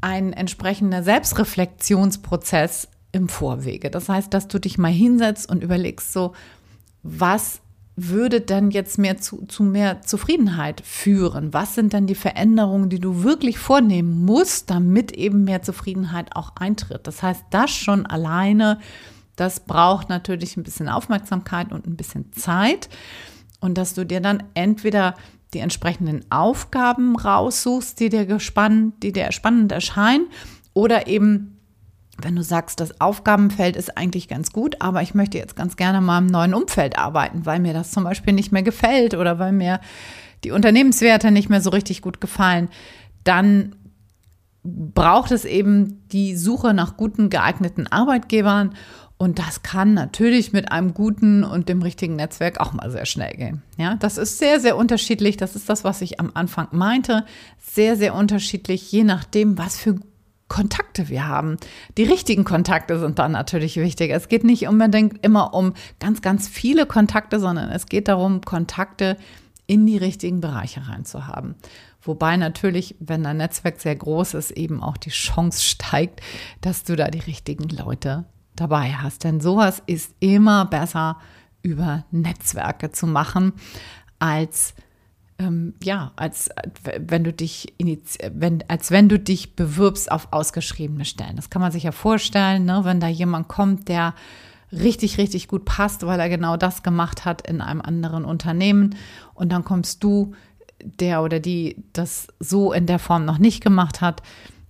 ein 0.00 0.32
entsprechender 0.32 1.02
Selbstreflexionsprozess 1.02 2.88
im 3.12 3.28
Vorwege. 3.28 3.90
Das 3.90 4.08
heißt, 4.08 4.32
dass 4.32 4.48
du 4.48 4.58
dich 4.58 4.78
mal 4.78 4.92
hinsetzt 4.92 5.48
und 5.48 5.62
überlegst, 5.62 6.12
so, 6.12 6.34
was 7.02 7.60
würde 7.96 8.42
denn 8.42 8.70
jetzt 8.70 8.98
mehr 8.98 9.16
zu, 9.16 9.46
zu 9.46 9.62
mehr 9.62 10.02
Zufriedenheit 10.02 10.82
führen? 10.82 11.54
Was 11.54 11.74
sind 11.74 11.94
denn 11.94 12.06
die 12.06 12.14
Veränderungen, 12.14 12.90
die 12.90 13.00
du 13.00 13.22
wirklich 13.22 13.58
vornehmen 13.58 14.24
musst, 14.24 14.68
damit 14.68 15.12
eben 15.12 15.44
mehr 15.44 15.62
Zufriedenheit 15.62 16.36
auch 16.36 16.52
eintritt? 16.56 17.06
Das 17.06 17.22
heißt, 17.22 17.44
das 17.50 17.70
schon 17.70 18.04
alleine, 18.04 18.80
das 19.34 19.60
braucht 19.60 20.10
natürlich 20.10 20.58
ein 20.58 20.62
bisschen 20.62 20.90
Aufmerksamkeit 20.90 21.72
und 21.72 21.86
ein 21.86 21.96
bisschen 21.96 22.32
Zeit. 22.34 22.90
Und 23.60 23.78
dass 23.78 23.94
du 23.94 24.04
dir 24.04 24.20
dann 24.20 24.42
entweder 24.52 25.14
die 25.54 25.60
entsprechenden 25.60 26.24
Aufgaben 26.30 27.16
raussuchst, 27.16 28.00
die 28.00 28.08
dir 28.08 28.26
gespannt, 28.26 29.02
die 29.02 29.12
dir 29.12 29.32
spannend 29.32 29.72
erscheinen, 29.72 30.26
oder 30.74 31.06
eben 31.06 31.56
wenn 32.18 32.36
du 32.36 32.42
sagst, 32.42 32.80
das 32.80 33.00
Aufgabenfeld 33.00 33.76
ist 33.76 33.96
eigentlich 33.98 34.28
ganz 34.28 34.50
gut, 34.50 34.80
aber 34.80 35.02
ich 35.02 35.14
möchte 35.14 35.38
jetzt 35.38 35.54
ganz 35.54 35.76
gerne 35.76 36.00
mal 36.00 36.18
im 36.18 36.26
neuen 36.26 36.54
Umfeld 36.54 36.98
arbeiten, 36.98 37.44
weil 37.44 37.60
mir 37.60 37.74
das 37.74 37.90
zum 37.90 38.04
Beispiel 38.04 38.32
nicht 38.32 38.52
mehr 38.52 38.62
gefällt 38.62 39.14
oder 39.14 39.38
weil 39.38 39.52
mir 39.52 39.80
die 40.44 40.50
Unternehmenswerte 40.50 41.30
nicht 41.30 41.50
mehr 41.50 41.60
so 41.60 41.70
richtig 41.70 42.02
gut 42.02 42.20
gefallen, 42.20 42.68
dann 43.24 43.76
braucht 44.62 45.30
es 45.30 45.44
eben 45.44 46.08
die 46.08 46.36
Suche 46.36 46.74
nach 46.74 46.96
guten, 46.96 47.30
geeigneten 47.30 47.86
Arbeitgebern. 47.86 48.74
Und 49.18 49.38
das 49.38 49.62
kann 49.62 49.94
natürlich 49.94 50.52
mit 50.52 50.70
einem 50.70 50.92
guten 50.92 51.42
und 51.42 51.70
dem 51.70 51.80
richtigen 51.80 52.16
Netzwerk 52.16 52.60
auch 52.60 52.74
mal 52.74 52.90
sehr 52.90 53.06
schnell 53.06 53.34
gehen. 53.34 53.62
Ja, 53.78 53.96
das 53.96 54.18
ist 54.18 54.38
sehr, 54.38 54.60
sehr 54.60 54.76
unterschiedlich. 54.76 55.38
Das 55.38 55.56
ist 55.56 55.70
das, 55.70 55.84
was 55.84 56.02
ich 56.02 56.20
am 56.20 56.32
Anfang 56.34 56.68
meinte. 56.72 57.24
Sehr, 57.58 57.96
sehr 57.96 58.14
unterschiedlich, 58.14 58.92
je 58.92 59.04
nachdem, 59.04 59.56
was 59.56 59.78
für 59.78 59.98
Kontakte 60.48 61.08
wir 61.08 61.26
haben. 61.26 61.56
Die 61.96 62.04
richtigen 62.04 62.44
Kontakte 62.44 63.00
sind 63.00 63.18
dann 63.18 63.32
natürlich 63.32 63.76
wichtig. 63.76 64.10
Es 64.12 64.28
geht 64.28 64.44
nicht 64.44 64.68
unbedingt 64.68 65.24
immer 65.24 65.54
um 65.54 65.72
ganz, 65.98 66.20
ganz 66.20 66.46
viele 66.46 66.86
Kontakte, 66.86 67.40
sondern 67.40 67.70
es 67.70 67.86
geht 67.86 68.08
darum, 68.08 68.42
Kontakte 68.42 69.16
in 69.66 69.86
die 69.86 69.96
richtigen 69.96 70.40
Bereiche 70.40 70.86
reinzuhaben. 70.88 71.56
Wobei 72.00 72.36
natürlich, 72.36 72.94
wenn 73.00 73.24
dein 73.24 73.38
Netzwerk 73.38 73.80
sehr 73.80 73.96
groß 73.96 74.34
ist, 74.34 74.52
eben 74.52 74.82
auch 74.82 74.96
die 74.96 75.10
Chance 75.10 75.64
steigt, 75.64 76.20
dass 76.60 76.84
du 76.84 76.94
da 76.94 77.08
die 77.08 77.18
richtigen 77.18 77.68
Leute 77.68 78.26
dabei 78.56 78.92
hast. 78.92 79.24
Denn 79.24 79.40
sowas 79.40 79.82
ist 79.86 80.14
immer 80.20 80.64
besser 80.66 81.18
über 81.62 82.04
Netzwerke 82.10 82.92
zu 82.92 83.06
machen, 83.06 83.52
als 84.18 84.74
ähm, 85.38 85.74
ja, 85.82 86.12
als 86.16 86.48
wenn 86.98 87.24
du 87.24 87.32
dich 87.32 87.74
wenn, 88.32 88.64
als 88.68 88.90
wenn 88.90 89.08
du 89.08 89.18
dich 89.18 89.54
bewirbst 89.54 90.10
auf 90.10 90.28
ausgeschriebene 90.30 91.04
Stellen. 91.04 91.36
Das 91.36 91.50
kann 91.50 91.60
man 91.60 91.72
sich 91.72 91.82
ja 91.82 91.92
vorstellen, 91.92 92.64
ne? 92.64 92.80
wenn 92.84 93.00
da 93.00 93.08
jemand 93.08 93.48
kommt, 93.48 93.88
der 93.88 94.14
richtig, 94.72 95.18
richtig 95.18 95.48
gut 95.48 95.64
passt, 95.64 96.06
weil 96.06 96.20
er 96.20 96.28
genau 96.28 96.56
das 96.56 96.82
gemacht 96.82 97.24
hat 97.24 97.46
in 97.46 97.60
einem 97.60 97.80
anderen 97.80 98.24
Unternehmen. 98.24 98.96
Und 99.34 99.52
dann 99.52 99.64
kommst 99.64 100.02
du, 100.02 100.34
der 100.84 101.22
oder 101.22 101.40
die 101.40 101.84
das 101.92 102.28
so 102.38 102.72
in 102.72 102.86
der 102.86 102.98
Form 102.98 103.24
noch 103.24 103.38
nicht 103.38 103.62
gemacht 103.62 104.00
hat. 104.00 104.22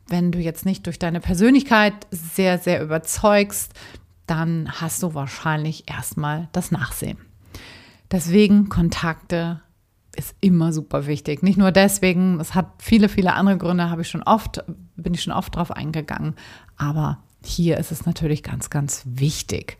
Wenn 0.08 0.32
du 0.32 0.38
jetzt 0.38 0.64
nicht 0.64 0.86
durch 0.86 0.98
deine 0.98 1.20
Persönlichkeit 1.20 1.94
sehr, 2.10 2.58
sehr 2.58 2.82
überzeugst, 2.82 3.72
dann 4.26 4.70
hast 4.70 5.02
du 5.02 5.14
wahrscheinlich 5.14 5.90
erstmal 5.90 6.48
das 6.52 6.70
Nachsehen. 6.70 7.18
Deswegen 8.10 8.68
Kontakte 8.68 9.60
ist 10.16 10.34
immer 10.40 10.72
super 10.72 11.06
wichtig. 11.06 11.42
Nicht 11.42 11.58
nur 11.58 11.72
deswegen, 11.72 12.40
es 12.40 12.54
hat 12.54 12.66
viele, 12.78 13.08
viele 13.08 13.34
andere 13.34 13.58
Gründe, 13.58 13.90
habe 13.90 14.02
ich 14.02 14.08
schon 14.08 14.22
oft, 14.22 14.64
bin 14.96 15.14
ich 15.14 15.22
schon 15.22 15.32
oft 15.32 15.54
drauf 15.54 15.70
eingegangen. 15.70 16.34
Aber 16.76 17.18
hier 17.44 17.78
ist 17.78 17.92
es 17.92 18.06
natürlich 18.06 18.42
ganz, 18.42 18.70
ganz 18.70 19.02
wichtig. 19.04 19.76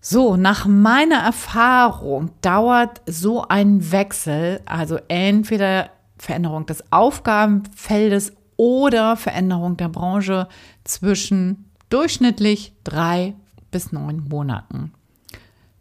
So, 0.00 0.36
nach 0.36 0.66
meiner 0.66 1.18
Erfahrung 1.18 2.30
dauert 2.40 3.02
so 3.06 3.46
ein 3.46 3.92
Wechsel, 3.92 4.60
also 4.64 4.98
entweder 5.08 5.90
Veränderung 6.18 6.66
des 6.66 6.92
Aufgabenfeldes 6.92 8.32
oder 8.62 9.16
Veränderung 9.16 9.76
der 9.76 9.88
Branche 9.88 10.46
zwischen 10.84 11.68
durchschnittlich 11.88 12.72
drei 12.84 13.34
bis 13.72 13.90
neun 13.90 14.28
Monaten. 14.28 14.92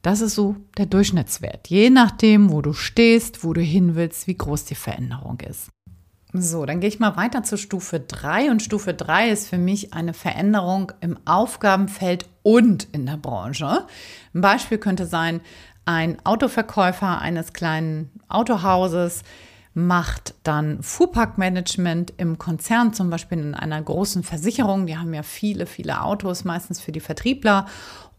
Das 0.01 0.19
ist 0.19 0.33
so 0.33 0.55
der 0.79 0.88
Durchschnittswert, 0.88 1.67
je 1.67 1.91
nachdem, 1.91 2.51
wo 2.51 2.63
du 2.63 2.73
stehst, 2.73 3.43
wo 3.43 3.53
du 3.53 3.61
hin 3.61 3.93
willst, 3.93 4.25
wie 4.25 4.35
groß 4.35 4.65
die 4.65 4.73
Veränderung 4.73 5.39
ist. 5.41 5.69
So, 6.33 6.65
dann 6.65 6.79
gehe 6.79 6.89
ich 6.89 7.00
mal 7.00 7.15
weiter 7.17 7.43
zur 7.43 7.59
Stufe 7.59 8.00
3 8.00 8.50
und 8.50 8.63
Stufe 8.63 8.95
3 8.95 9.29
ist 9.29 9.47
für 9.47 9.59
mich 9.59 9.93
eine 9.93 10.15
Veränderung 10.15 10.91
im 11.01 11.19
Aufgabenfeld 11.25 12.25
und 12.41 12.88
in 12.93 13.05
der 13.05 13.17
Branche. 13.17 13.85
Ein 14.33 14.41
Beispiel 14.41 14.79
könnte 14.79 15.05
sein, 15.05 15.41
ein 15.85 16.17
Autoverkäufer 16.25 17.21
eines 17.21 17.53
kleinen 17.53 18.09
Autohauses 18.27 19.21
macht 19.74 20.36
dann 20.44 20.84
Fuhrparkmanagement 20.84 22.13
im 22.18 22.38
Konzern, 22.38 22.94
zum 22.94 23.10
Beispiel 23.10 23.40
in 23.40 23.54
einer 23.56 23.82
großen 23.82 24.24
Versicherung. 24.24 24.86
Die 24.86 24.98
haben 24.98 25.13
ja 25.13 25.24
viele, 25.24 25.66
viele 25.66 26.01
Autos, 26.01 26.44
meistens 26.44 26.82
für 26.82 26.92
die 26.92 27.00
Vertriebler. 27.00 27.68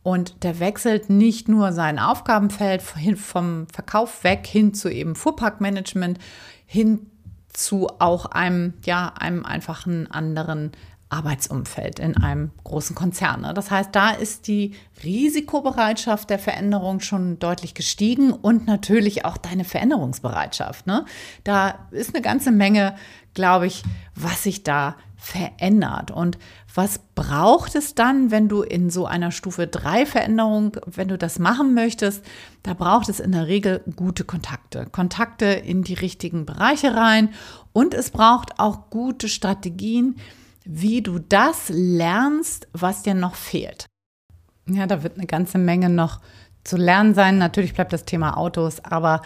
Und 0.03 0.43
der 0.43 0.59
wechselt 0.59 1.11
nicht 1.11 1.49
nur 1.49 1.73
sein 1.73 1.99
Aufgabenfeld 1.99 2.83
vom 2.83 3.67
Verkauf 3.69 4.25
weg 4.25 4.47
hin 4.47 4.75
zu 4.75 4.89
eben 4.89 5.15
Fuhrparkmanagement, 5.15 6.19
hin 6.67 7.11
zu 7.53 7.89
auch 7.99 8.27
einem, 8.27 8.75
ja, 8.85 9.13
einem 9.19 9.45
einfachen 9.45 10.11
anderen 10.11 10.73
Arbeitsumfeld 11.13 11.99
in 11.99 12.17
einem 12.17 12.51
großen 12.65 12.97
Konzern. 12.97 13.43
Ne? 13.43 13.55
Das 13.55 13.71
heißt, 13.71 13.91
da 13.93 14.11
ist 14.11 14.49
die 14.49 14.75
Risikobereitschaft 15.05 16.31
der 16.31 16.39
Veränderung 16.39 17.01
schon 17.01 17.39
deutlich 17.39 17.75
gestiegen 17.75 18.33
und 18.33 18.67
natürlich 18.67 19.25
auch 19.25 19.37
deine 19.37 19.65
Veränderungsbereitschaft. 19.65 20.87
Ne? 20.87 21.05
Da 21.45 21.87
ist 21.91 22.15
eine 22.15 22.23
ganze 22.23 22.51
Menge, 22.51 22.97
glaube 23.35 23.67
ich, 23.67 23.83
was 24.15 24.43
sich 24.43 24.63
da 24.63 24.97
verändert. 25.17 26.11
Und 26.11 26.37
was 26.75 26.99
braucht 27.15 27.77
es 27.77 27.95
dann, 27.95 28.31
wenn 28.31 28.49
du 28.49 28.63
in 28.63 28.91
so 28.91 29.07
einer 29.07 29.31
Stufe 29.31 29.67
3 29.69 30.07
Veränderung, 30.07 30.77
wenn 30.87 31.09
du 31.09 31.19
das 31.19 31.39
machen 31.39 31.75
möchtest? 31.75 32.25
Da 32.63 32.75
braucht 32.75 33.09
es 33.09 33.21
in 33.21 33.33
der 33.33 33.47
Regel 33.47 33.83
gute 33.95 34.25
Kontakte. 34.25 34.87
Kontakte 34.91 35.45
in 35.47 35.85
die 35.85 35.95
richtigen 35.95 36.45
Bereiche 36.45 36.95
rein. 36.97 37.29
Und 37.73 37.95
es 37.95 38.11
braucht 38.11 38.59
auch 38.59 38.91
gute 38.91 39.29
Strategien, 39.29 40.17
wie 40.65 41.03
du 41.03 41.19
das 41.19 41.69
lernst, 41.69 42.69
was 42.73 43.03
dir 43.03 43.15
noch 43.15 43.35
fehlt. 43.35 43.87
Ja, 44.69 44.87
da 44.87 45.03
wird 45.03 45.17
eine 45.17 45.27
ganze 45.27 45.59
Menge 45.59 45.89
noch 45.89 46.21
zu 46.65 46.77
lernen 46.77 47.15
sein. 47.15 47.39
Natürlich 47.39 47.75
bleibt 47.75 47.93
das 47.93 48.05
Thema 48.05 48.37
Autos, 48.37 48.85
aber 48.85 49.23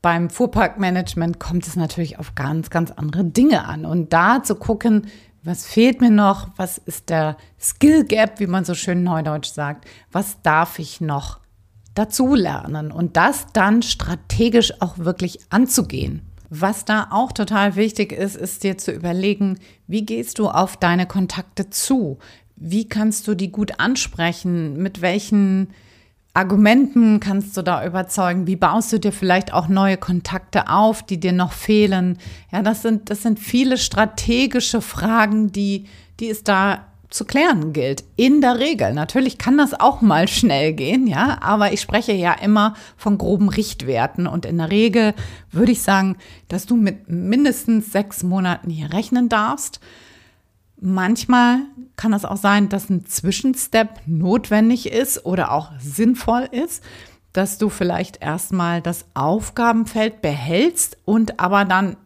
beim 0.00 0.30
Fuhrparkmanagement 0.30 1.40
kommt 1.40 1.66
es 1.66 1.76
natürlich 1.76 2.18
auf 2.18 2.34
ganz, 2.34 2.70
ganz 2.70 2.90
andere 2.92 3.24
Dinge 3.24 3.64
an. 3.64 3.84
Und 3.84 4.12
da 4.12 4.42
zu 4.42 4.54
gucken, 4.54 5.08
was 5.42 5.66
fehlt 5.66 6.00
mir 6.00 6.10
noch, 6.10 6.48
was 6.56 6.78
ist 6.78 7.10
der 7.10 7.36
Skill 7.60 8.04
Gap, 8.04 8.40
wie 8.40 8.46
man 8.46 8.64
so 8.64 8.74
schön 8.74 9.02
neudeutsch 9.02 9.50
sagt, 9.50 9.86
was 10.10 10.40
darf 10.42 10.78
ich 10.78 11.00
noch 11.00 11.40
dazu 11.94 12.34
lernen 12.34 12.92
und 12.92 13.16
das 13.16 13.46
dann 13.52 13.82
strategisch 13.82 14.80
auch 14.80 14.98
wirklich 14.98 15.40
anzugehen. 15.50 16.27
Was 16.50 16.84
da 16.84 17.08
auch 17.10 17.32
total 17.32 17.76
wichtig 17.76 18.12
ist, 18.12 18.36
ist 18.36 18.64
dir 18.64 18.78
zu 18.78 18.92
überlegen, 18.92 19.58
wie 19.86 20.04
gehst 20.04 20.38
du 20.38 20.48
auf 20.48 20.76
deine 20.76 21.06
Kontakte 21.06 21.68
zu? 21.70 22.18
Wie 22.56 22.88
kannst 22.88 23.28
du 23.28 23.34
die 23.34 23.52
gut 23.52 23.78
ansprechen? 23.78 24.76
Mit 24.76 25.02
welchen 25.02 25.68
Argumenten 26.32 27.20
kannst 27.20 27.56
du 27.56 27.62
da 27.62 27.84
überzeugen? 27.84 28.46
Wie 28.46 28.56
baust 28.56 28.92
du 28.92 28.98
dir 28.98 29.12
vielleicht 29.12 29.52
auch 29.52 29.68
neue 29.68 29.96
Kontakte 29.96 30.68
auf, 30.70 31.02
die 31.02 31.20
dir 31.20 31.32
noch 31.32 31.52
fehlen? 31.52 32.16
Ja, 32.50 32.62
das 32.62 32.82
sind, 32.82 33.10
das 33.10 33.22
sind 33.22 33.38
viele 33.38 33.76
strategische 33.76 34.80
Fragen, 34.80 35.52
die, 35.52 35.86
die 36.20 36.30
es 36.30 36.44
da 36.44 36.86
zu 37.10 37.24
klären 37.24 37.72
gilt. 37.72 38.04
In 38.16 38.40
der 38.40 38.58
Regel. 38.58 38.92
Natürlich 38.92 39.38
kann 39.38 39.56
das 39.56 39.78
auch 39.78 40.00
mal 40.00 40.28
schnell 40.28 40.72
gehen, 40.72 41.06
ja, 41.06 41.38
aber 41.40 41.72
ich 41.72 41.80
spreche 41.80 42.12
ja 42.12 42.32
immer 42.32 42.74
von 42.96 43.18
groben 43.18 43.48
Richtwerten 43.48 44.26
und 44.26 44.44
in 44.44 44.58
der 44.58 44.70
Regel 44.70 45.14
würde 45.50 45.72
ich 45.72 45.82
sagen, 45.82 46.16
dass 46.48 46.66
du 46.66 46.76
mit 46.76 47.08
mindestens 47.08 47.92
sechs 47.92 48.22
Monaten 48.22 48.70
hier 48.70 48.92
rechnen 48.92 49.28
darfst. 49.28 49.80
Manchmal 50.80 51.60
kann 51.96 52.12
es 52.12 52.24
auch 52.24 52.36
sein, 52.36 52.68
dass 52.68 52.90
ein 52.90 53.04
Zwischenstep 53.06 53.88
notwendig 54.06 54.92
ist 54.92 55.24
oder 55.24 55.52
auch 55.52 55.72
sinnvoll 55.80 56.48
ist, 56.52 56.84
dass 57.32 57.58
du 57.58 57.68
vielleicht 57.68 58.22
erstmal 58.22 58.80
das 58.80 59.06
Aufgabenfeld 59.14 60.22
behältst 60.22 60.98
und 61.04 61.40
aber 61.40 61.64
dann 61.64 61.96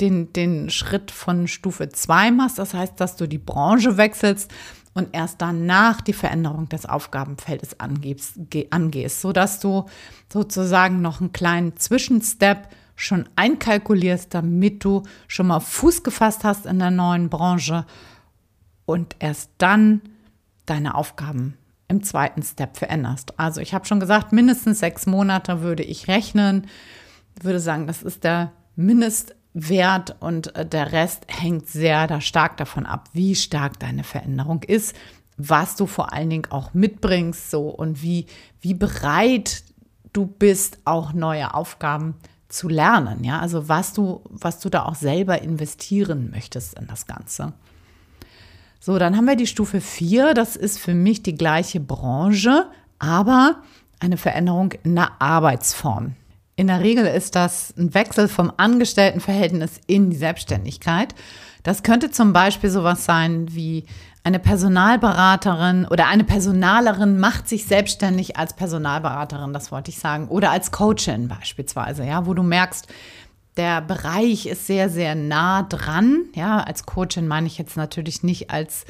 den, 0.00 0.32
den 0.32 0.70
Schritt 0.70 1.10
von 1.10 1.46
Stufe 1.46 1.88
2 1.88 2.30
machst. 2.30 2.58
Das 2.58 2.74
heißt, 2.74 3.00
dass 3.00 3.16
du 3.16 3.26
die 3.26 3.38
Branche 3.38 3.96
wechselst 3.96 4.50
und 4.94 5.08
erst 5.12 5.40
danach 5.40 6.00
die 6.00 6.12
Veränderung 6.12 6.68
des 6.68 6.86
Aufgabenfeldes 6.86 7.80
angibst, 7.80 8.34
angehst, 8.70 9.20
sodass 9.20 9.60
du 9.60 9.86
sozusagen 10.30 11.00
noch 11.00 11.20
einen 11.20 11.32
kleinen 11.32 11.76
Zwischenstep 11.76 12.68
schon 12.94 13.28
einkalkulierst, 13.36 14.34
damit 14.34 14.84
du 14.84 15.02
schon 15.28 15.46
mal 15.46 15.60
Fuß 15.60 16.02
gefasst 16.02 16.44
hast 16.44 16.66
in 16.66 16.78
der 16.78 16.90
neuen 16.90 17.30
Branche 17.30 17.86
und 18.84 19.16
erst 19.18 19.50
dann 19.58 20.02
deine 20.66 20.94
Aufgaben 20.94 21.56
im 21.88 22.02
zweiten 22.02 22.42
Step 22.42 22.76
veränderst. 22.76 23.38
Also 23.38 23.60
ich 23.60 23.74
habe 23.74 23.86
schon 23.86 24.00
gesagt, 24.00 24.32
mindestens 24.32 24.78
sechs 24.78 25.06
Monate 25.06 25.62
würde 25.62 25.82
ich 25.82 26.08
rechnen, 26.08 26.66
würde 27.40 27.60
sagen, 27.60 27.86
das 27.86 28.02
ist 28.02 28.24
der 28.24 28.52
Mindest 28.76 29.34
Wert 29.54 30.16
und 30.20 30.54
äh, 30.56 30.66
der 30.66 30.92
Rest 30.92 31.26
hängt 31.28 31.68
sehr 31.68 32.06
da 32.06 32.20
stark 32.20 32.56
davon 32.56 32.86
ab, 32.86 33.08
wie 33.12 33.34
stark 33.34 33.78
deine 33.78 34.04
Veränderung 34.04 34.62
ist, 34.62 34.94
was 35.36 35.76
du 35.76 35.86
vor 35.86 36.12
allen 36.12 36.30
Dingen 36.30 36.50
auch 36.50 36.74
mitbringst, 36.74 37.50
so 37.50 37.68
und 37.68 38.02
wie, 38.02 38.26
wie 38.60 38.74
bereit 38.74 39.64
du 40.12 40.26
bist, 40.26 40.78
auch 40.84 41.12
neue 41.12 41.54
Aufgaben 41.54 42.14
zu 42.48 42.68
lernen. 42.68 43.24
Ja, 43.24 43.40
also 43.40 43.68
was 43.68 43.92
du, 43.92 44.20
was 44.28 44.60
du 44.60 44.68
da 44.68 44.84
auch 44.84 44.94
selber 44.94 45.40
investieren 45.42 46.30
möchtest 46.30 46.78
in 46.78 46.86
das 46.86 47.06
Ganze. 47.06 47.54
So, 48.78 48.98
dann 48.98 49.16
haben 49.16 49.26
wir 49.26 49.36
die 49.36 49.46
Stufe 49.46 49.80
4. 49.80 50.34
Das 50.34 50.56
ist 50.56 50.78
für 50.78 50.94
mich 50.94 51.22
die 51.22 51.36
gleiche 51.36 51.80
Branche, 51.80 52.66
aber 52.98 53.62
eine 54.00 54.16
Veränderung 54.16 54.72
in 54.82 54.96
der 54.96 55.20
Arbeitsform. 55.20 56.16
In 56.56 56.66
der 56.66 56.80
Regel 56.80 57.06
ist 57.06 57.34
das 57.34 57.74
ein 57.78 57.94
Wechsel 57.94 58.28
vom 58.28 58.52
Angestelltenverhältnis 58.56 59.80
in 59.86 60.10
die 60.10 60.16
Selbstständigkeit. 60.16 61.14
Das 61.62 61.82
könnte 61.82 62.10
zum 62.10 62.32
Beispiel 62.32 62.70
sowas 62.70 63.04
sein 63.04 63.54
wie 63.54 63.84
eine 64.24 64.38
Personalberaterin 64.38 65.86
oder 65.86 66.06
eine 66.06 66.24
Personalerin 66.24 67.18
macht 67.18 67.48
sich 67.48 67.66
selbstständig 67.66 68.36
als 68.36 68.54
Personalberaterin, 68.54 69.52
das 69.52 69.72
wollte 69.72 69.90
ich 69.90 69.98
sagen, 69.98 70.28
oder 70.28 70.50
als 70.50 70.70
Coachin 70.70 71.26
beispielsweise, 71.26 72.04
ja, 72.04 72.26
wo 72.26 72.34
du 72.34 72.42
merkst, 72.42 72.86
Der 73.56 73.82
Bereich 73.82 74.46
ist 74.46 74.66
sehr, 74.66 74.88
sehr 74.88 75.14
nah 75.14 75.62
dran. 75.62 76.24
Ja, 76.34 76.60
als 76.60 76.86
Coachin 76.86 77.28
meine 77.28 77.46
ich 77.46 77.58
jetzt 77.58 77.76
natürlich 77.76 78.22
nicht 78.22 78.50
als 78.50 78.86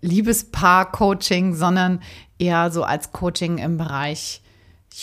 Liebespaar-Coaching, 0.00 1.54
sondern 1.54 2.00
eher 2.38 2.70
so 2.70 2.82
als 2.82 3.12
Coaching 3.12 3.58
im 3.58 3.76
Bereich 3.76 4.40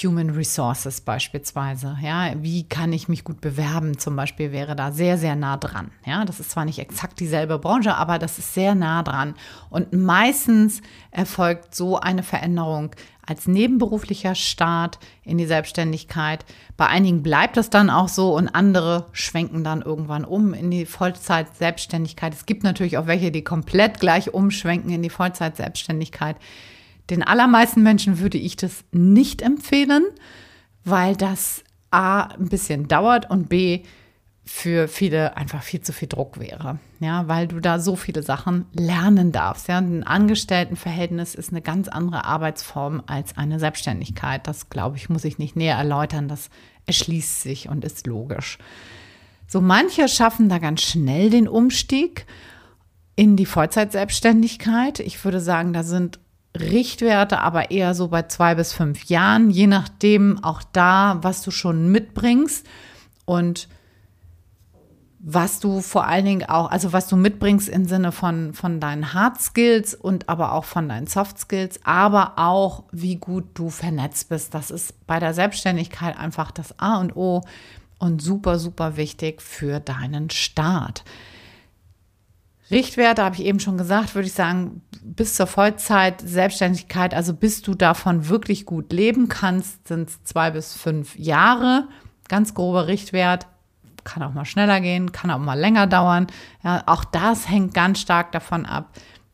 Human 0.04 0.30
Resources 0.32 1.02
beispielsweise. 1.02 1.98
Ja, 2.02 2.34
wie 2.42 2.68
kann 2.68 2.92
ich 2.92 3.08
mich 3.08 3.24
gut 3.24 3.42
bewerben? 3.42 3.98
Zum 3.98 4.16
Beispiel 4.16 4.52
wäre 4.52 4.76
da 4.76 4.92
sehr, 4.92 5.18
sehr 5.18 5.36
nah 5.36 5.58
dran. 5.58 5.92
Ja, 6.06 6.26
das 6.26 6.40
ist 6.40 6.52
zwar 6.52 6.66
nicht 6.66 6.80
exakt 6.80 7.20
dieselbe 7.20 7.58
Branche, 7.58 7.96
aber 7.96 8.20
das 8.20 8.38
ist 8.38 8.54
sehr 8.54 8.76
nah 8.76 9.02
dran. 9.02 9.34
Und 9.70 9.94
meistens 9.94 10.82
erfolgt 11.12 11.74
so 11.74 12.00
eine 12.00 12.22
Veränderung 12.22 12.92
als 13.26 13.48
nebenberuflicher 13.48 14.36
Start 14.36 15.00
in 15.24 15.38
die 15.38 15.46
Selbstständigkeit. 15.46 16.46
Bei 16.76 16.88
einigen 16.88 17.24
bleibt 17.24 17.58
das 17.58 17.70
dann 17.70 17.90
auch 17.90 18.08
so 18.08 18.36
und 18.36 18.50
andere 18.50 19.08
schwenken 19.12 19.64
dann 19.64 19.82
irgendwann 19.82 20.26
um 20.26 20.54
in 20.54 20.70
die 20.70 20.86
Vollzeit-Selbstständigkeit. 20.86 22.34
Es 22.34 22.46
gibt 22.46 22.64
natürlich 22.64 22.98
auch 22.98 23.08
welche, 23.08 23.32
die 23.32 23.44
komplett 23.44 24.00
gleich 24.00 24.34
umschwenken 24.34 24.92
in 24.92 25.02
die 25.02 25.10
Vollzeit-Selbstständigkeit. 25.10 26.38
Den 27.10 27.24
allermeisten 27.24 27.84
Menschen 27.84 28.20
würde 28.20 28.38
ich 28.38 28.56
das 28.56 28.84
nicht 28.92 29.42
empfehlen, 29.42 30.06
weil 30.84 31.16
das 31.16 31.64
A 31.92 32.24
ein 32.24 32.50
bisschen 32.50 32.88
dauert 32.88 33.30
und 33.30 33.50
B 33.50 33.84
für 34.48 34.88
viele 34.88 35.36
einfach 35.36 35.62
viel 35.62 35.82
zu 35.82 35.92
viel 35.92 36.08
Druck 36.08 36.40
wäre. 36.40 36.80
Ja, 37.00 37.28
weil 37.28 37.48
du 37.48 37.60
da 37.60 37.80
so 37.80 37.96
viele 37.96 38.24
Sachen 38.24 38.66
lernen 38.74 39.32
darfst. 39.32 39.68
Ja, 39.68 39.78
ein 39.78 40.04
Angestelltenverhältnis 40.04 41.36
ist 41.36 41.52
eine 41.52 41.62
ganz 41.62 41.88
andere 41.90 42.24
Arbeitsform 42.24 43.04
als 43.08 43.38
eine 43.38 43.60
Selbstständigkeit. 43.60 44.48
Das 44.48 44.70
glaube 44.70 44.96
ich, 44.96 45.10
muss 45.10 45.26
ich 45.26 45.38
nicht 45.38 45.56
näher 45.56 45.76
erläutern. 45.76 46.30
Das 46.30 46.50
erschließt 46.86 47.42
sich 47.42 47.68
und 47.68 47.84
ist 47.84 48.08
logisch. 48.08 48.58
So 49.48 49.62
manche 49.62 50.08
schaffen 50.08 50.50
da 50.50 50.60
ganz 50.60 50.82
schnell 50.82 51.30
den 51.30 51.48
Umstieg 51.48 52.26
in 53.16 53.36
die 53.36 53.46
Vollzeitselbstständigkeit. 53.46 55.00
Ich 55.02 55.24
würde 55.24 55.42
sagen, 55.42 55.74
da 55.74 55.84
sind 55.84 56.20
Richtwerte, 56.60 57.40
aber 57.40 57.72
eher 57.72 57.94
so 57.94 58.08
bei 58.10 58.24
zwei 58.24 58.56
bis 58.56 58.74
fünf 58.74 59.06
Jahren, 59.06 59.50
je 59.50 59.68
nachdem 59.68 60.44
auch 60.44 60.62
da, 60.74 61.20
was 61.22 61.42
du 61.42 61.52
schon 61.52 61.92
mitbringst 61.92 62.66
und 63.26 63.68
was 65.20 65.60
du 65.60 65.82
vor 65.82 66.08
allen 66.08 66.26
Dingen 66.26 66.50
auch, 66.50 66.72
also 66.72 66.94
was 66.94 67.08
du 67.08 67.16
mitbringst 67.16 67.68
im 67.68 67.86
Sinne 67.86 68.12
von, 68.12 68.54
von 68.54 68.80
deinen 68.80 69.14
Hard 69.14 69.42
Skills 69.42 69.94
und 69.94 70.30
aber 70.30 70.54
auch 70.54 70.64
von 70.64 70.88
deinen 70.88 71.08
Soft 71.08 71.40
Skills, 71.40 71.80
aber 71.84 72.34
auch 72.38 72.84
wie 72.92 73.16
gut 73.16 73.46
du 73.56 73.70
vernetzt 73.70 74.30
bist. 74.30 74.54
Das 74.54 74.72
ist 74.72 75.06
bei 75.08 75.20
der 75.20 75.34
Selbstständigkeit 75.34 76.18
einfach 76.18 76.52
das 76.52 76.80
A 76.80 77.00
und 77.00 77.16
O 77.16 77.42
und 78.00 78.22
super, 78.22 78.60
super 78.60 78.96
wichtig 78.96 79.42
für 79.42 79.80
deinen 79.80 80.30
Start. 80.30 81.04
Richtwerte 82.70 83.24
habe 83.24 83.36
ich 83.36 83.46
eben 83.46 83.60
schon 83.60 83.78
gesagt, 83.78 84.16
würde 84.16 84.28
ich 84.28 84.34
sagen, 84.34 84.82
bis 85.02 85.36
zur 85.36 85.48
Vollzeit 85.48 86.22
Selbstständigkeit, 86.22 87.14
also 87.14 87.34
bis 87.34 87.62
du 87.62 87.74
davon 87.74 88.28
wirklich 88.28 88.66
gut 88.66 88.92
leben 88.92 89.30
kannst, 89.30 89.88
sind 89.88 90.10
es 90.10 90.24
zwei 90.24 90.52
bis 90.52 90.76
fünf 90.76 91.18
Jahre. 91.18 91.88
Ganz 92.28 92.54
grober 92.54 92.88
Richtwert. 92.88 93.48
Kann 94.04 94.24
auch 94.24 94.34
mal 94.34 94.46
schneller 94.46 94.82
gehen, 94.82 95.12
kann 95.12 95.32
auch 95.32 95.40
mal 95.40 95.60
länger 95.60 95.88
dauern. 95.88 96.28
Ja, 96.64 96.84
auch 96.86 97.04
das 97.04 97.50
hängt 97.50 97.74
ganz 97.74 98.00
stark 98.00 98.32
davon 98.32 98.66
ab, 98.66 98.92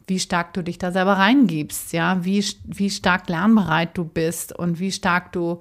wie 0.08 0.20
stark 0.20 0.54
du 0.54 0.64
dich 0.64 0.78
da 0.78 0.92
selber 0.92 1.14
reingibst, 1.14 1.94
ja, 1.94 2.24
wie, 2.24 2.44
wie 2.66 2.90
stark 2.90 3.30
lernbereit 3.30 3.98
du 3.98 4.04
bist 4.04 4.58
und 4.58 4.80
wie 4.80 4.92
stark 4.92 5.32
du 5.32 5.60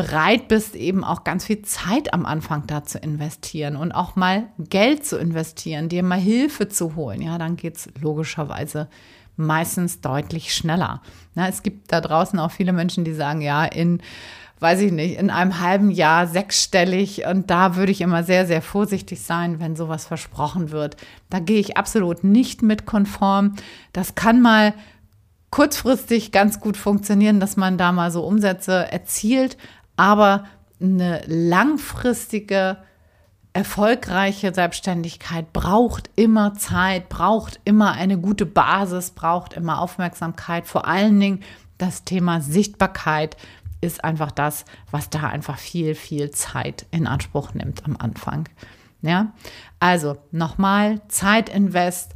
bereit 0.00 0.48
bist, 0.48 0.76
eben 0.76 1.04
auch 1.04 1.24
ganz 1.24 1.44
viel 1.44 1.60
Zeit 1.60 2.14
am 2.14 2.24
Anfang 2.24 2.66
da 2.66 2.84
zu 2.84 2.98
investieren 2.98 3.76
und 3.76 3.92
auch 3.92 4.16
mal 4.16 4.44
Geld 4.58 5.04
zu 5.04 5.18
investieren, 5.18 5.90
dir 5.90 6.02
mal 6.02 6.18
Hilfe 6.18 6.68
zu 6.68 6.96
holen, 6.96 7.20
ja, 7.20 7.36
dann 7.36 7.56
geht 7.56 7.76
es 7.76 7.90
logischerweise 8.00 8.88
meistens 9.36 10.00
deutlich 10.00 10.54
schneller. 10.54 11.02
Ja, 11.34 11.48
es 11.48 11.62
gibt 11.62 11.92
da 11.92 12.00
draußen 12.00 12.38
auch 12.38 12.50
viele 12.50 12.72
Menschen, 12.72 13.04
die 13.04 13.12
sagen, 13.12 13.42
ja, 13.42 13.64
in, 13.66 14.00
weiß 14.60 14.80
ich 14.80 14.92
nicht, 14.92 15.18
in 15.18 15.28
einem 15.28 15.60
halben 15.60 15.90
Jahr 15.90 16.26
sechsstellig 16.26 17.26
und 17.26 17.50
da 17.50 17.76
würde 17.76 17.92
ich 17.92 18.00
immer 18.00 18.22
sehr, 18.24 18.46
sehr 18.46 18.62
vorsichtig 18.62 19.20
sein, 19.20 19.60
wenn 19.60 19.76
sowas 19.76 20.06
versprochen 20.06 20.70
wird. 20.70 20.96
Da 21.28 21.40
gehe 21.40 21.60
ich 21.60 21.76
absolut 21.76 22.24
nicht 22.24 22.62
mit 22.62 22.86
konform. 22.86 23.54
Das 23.92 24.14
kann 24.14 24.40
mal 24.40 24.72
kurzfristig 25.50 26.32
ganz 26.32 26.60
gut 26.60 26.76
funktionieren, 26.76 27.40
dass 27.40 27.56
man 27.56 27.76
da 27.76 27.92
mal 27.92 28.10
so 28.10 28.24
Umsätze 28.24 28.90
erzielt, 28.90 29.56
aber 30.00 30.44
eine 30.80 31.20
langfristige, 31.26 32.78
erfolgreiche 33.52 34.54
Selbstständigkeit 34.54 35.52
braucht 35.52 36.08
immer 36.16 36.54
Zeit, 36.54 37.10
braucht 37.10 37.60
immer 37.66 37.92
eine 37.92 38.16
gute 38.16 38.46
Basis, 38.46 39.10
braucht 39.10 39.52
immer 39.52 39.78
Aufmerksamkeit. 39.78 40.66
Vor 40.66 40.86
allen 40.86 41.20
Dingen 41.20 41.40
das 41.76 42.04
Thema 42.04 42.40
Sichtbarkeit 42.40 43.36
ist 43.82 44.02
einfach 44.02 44.30
das, 44.30 44.64
was 44.90 45.10
da 45.10 45.28
einfach 45.28 45.58
viel, 45.58 45.94
viel 45.94 46.30
Zeit 46.30 46.86
in 46.90 47.06
Anspruch 47.06 47.52
nimmt 47.52 47.84
am 47.84 47.98
Anfang. 47.98 48.48
Ja, 49.02 49.34
also 49.80 50.16
nochmal 50.30 51.02
Zeitinvest, 51.08 52.14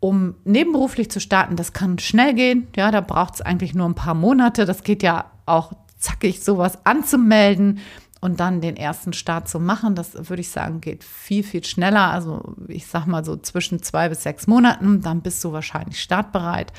um 0.00 0.36
nebenberuflich 0.44 1.10
zu 1.10 1.20
starten. 1.20 1.56
Das 1.56 1.74
kann 1.74 1.98
schnell 1.98 2.32
gehen. 2.32 2.68
Ja, 2.76 2.90
da 2.90 3.02
braucht 3.02 3.34
es 3.34 3.42
eigentlich 3.42 3.74
nur 3.74 3.86
ein 3.86 3.94
paar 3.94 4.14
Monate. 4.14 4.64
Das 4.64 4.84
geht 4.84 5.02
ja 5.02 5.30
auch 5.44 5.74
zackig 6.00 6.42
sowas 6.42 6.84
anzumelden 6.84 7.78
und 8.20 8.40
dann 8.40 8.60
den 8.60 8.76
ersten 8.76 9.12
Start 9.12 9.48
zu 9.48 9.60
machen. 9.60 9.94
Das 9.94 10.14
würde 10.28 10.40
ich 10.40 10.50
sagen, 10.50 10.80
geht 10.80 11.04
viel, 11.04 11.42
viel 11.42 11.64
schneller. 11.64 12.10
Also 12.10 12.54
ich 12.68 12.86
sag 12.86 13.06
mal 13.06 13.24
so 13.24 13.36
zwischen 13.36 13.82
zwei 13.82 14.08
bis 14.08 14.22
sechs 14.22 14.46
Monaten, 14.46 15.00
dann 15.00 15.22
bist 15.22 15.42
du 15.44 15.52
wahrscheinlich 15.52 16.00
startbereit. 16.00 16.72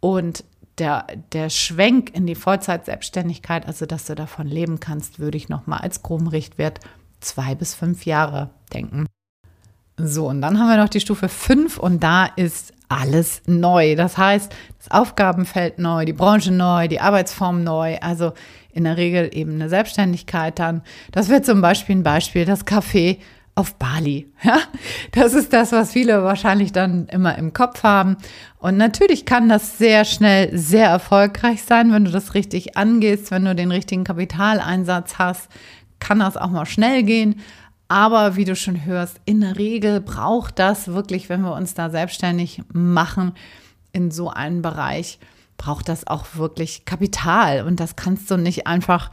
Und 0.00 0.44
der, 0.78 1.06
der 1.32 1.50
Schwenk 1.50 2.14
in 2.14 2.26
die 2.26 2.34
Vollzeit-Selbstständigkeit, 2.34 3.66
also 3.66 3.86
dass 3.86 4.06
du 4.06 4.14
davon 4.14 4.46
leben 4.46 4.80
kannst, 4.80 5.18
würde 5.18 5.36
ich 5.36 5.48
nochmal 5.48 5.80
als 5.80 6.02
groben 6.02 6.28
Richtwert 6.28 6.80
zwei 7.20 7.54
bis 7.54 7.74
fünf 7.74 8.04
Jahre 8.04 8.50
denken. 8.72 9.06
So, 9.98 10.28
und 10.28 10.42
dann 10.42 10.58
haben 10.58 10.68
wir 10.68 10.76
noch 10.76 10.90
die 10.90 11.00
Stufe 11.00 11.28
5 11.28 11.78
und 11.78 12.02
da 12.02 12.26
ist 12.26 12.74
alles 12.88 13.42
neu. 13.46 13.96
Das 13.96 14.18
heißt, 14.18 14.54
das 14.78 14.90
Aufgabenfeld 14.90 15.78
neu, 15.78 16.04
die 16.04 16.12
Branche 16.12 16.52
neu, 16.52 16.86
die 16.88 17.00
Arbeitsform 17.00 17.64
neu. 17.64 17.98
Also 18.00 18.32
in 18.72 18.84
der 18.84 18.96
Regel 18.96 19.30
eben 19.32 19.54
eine 19.54 19.68
Selbstständigkeit 19.68 20.58
dann. 20.58 20.82
Das 21.12 21.28
wäre 21.28 21.42
zum 21.42 21.62
Beispiel 21.62 21.96
ein 21.96 22.02
Beispiel, 22.02 22.44
das 22.44 22.66
Café 22.66 23.18
auf 23.54 23.74
Bali. 23.76 24.30
Ja, 24.42 24.58
das 25.12 25.32
ist 25.32 25.52
das, 25.52 25.72
was 25.72 25.92
viele 25.92 26.22
wahrscheinlich 26.22 26.72
dann 26.72 27.06
immer 27.06 27.36
im 27.38 27.54
Kopf 27.54 27.82
haben. 27.82 28.18
Und 28.58 28.76
natürlich 28.76 29.24
kann 29.24 29.48
das 29.48 29.78
sehr 29.78 30.04
schnell 30.04 30.56
sehr 30.56 30.88
erfolgreich 30.88 31.62
sein, 31.62 31.90
wenn 31.90 32.04
du 32.04 32.10
das 32.10 32.34
richtig 32.34 32.76
angehst, 32.76 33.30
wenn 33.30 33.46
du 33.46 33.54
den 33.54 33.72
richtigen 33.72 34.04
Kapitaleinsatz 34.04 35.18
hast, 35.18 35.48
kann 35.98 36.18
das 36.18 36.36
auch 36.36 36.50
mal 36.50 36.66
schnell 36.66 37.02
gehen. 37.02 37.40
Aber 37.88 38.36
wie 38.36 38.44
du 38.44 38.56
schon 38.56 38.84
hörst, 38.84 39.20
in 39.24 39.40
der 39.40 39.56
Regel 39.56 40.00
braucht 40.00 40.58
das 40.58 40.88
wirklich, 40.88 41.28
wenn 41.28 41.42
wir 41.42 41.54
uns 41.54 41.74
da 41.74 41.90
selbstständig 41.90 42.62
machen 42.72 43.32
in 43.92 44.10
so 44.10 44.30
einem 44.30 44.62
Bereich, 44.62 45.18
braucht 45.56 45.88
das 45.88 46.06
auch 46.06 46.26
wirklich 46.34 46.84
Kapital. 46.84 47.64
Und 47.64 47.80
das 47.80 47.96
kannst 47.96 48.30
du 48.30 48.36
nicht 48.36 48.66
einfach 48.66 49.10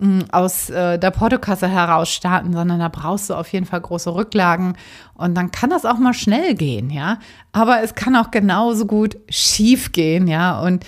hm, 0.00 0.24
aus 0.30 0.70
äh, 0.70 0.98
der 0.98 1.10
Portokasse 1.10 1.68
heraus 1.68 2.10
starten, 2.10 2.52
sondern 2.52 2.78
da 2.78 2.88
brauchst 2.88 3.30
du 3.30 3.34
auf 3.34 3.52
jeden 3.52 3.66
Fall 3.66 3.80
große 3.80 4.14
Rücklagen 4.14 4.76
und 5.14 5.34
dann 5.34 5.50
kann 5.50 5.70
das 5.70 5.84
auch 5.84 5.98
mal 5.98 6.14
schnell 6.14 6.54
gehen, 6.54 6.90
ja. 6.90 7.18
Aber 7.50 7.82
es 7.82 7.96
kann 7.96 8.14
auch 8.14 8.30
genauso 8.30 8.86
gut 8.86 9.16
schief 9.28 9.90
gehen, 9.90 10.28
ja. 10.28 10.60
Und 10.60 10.84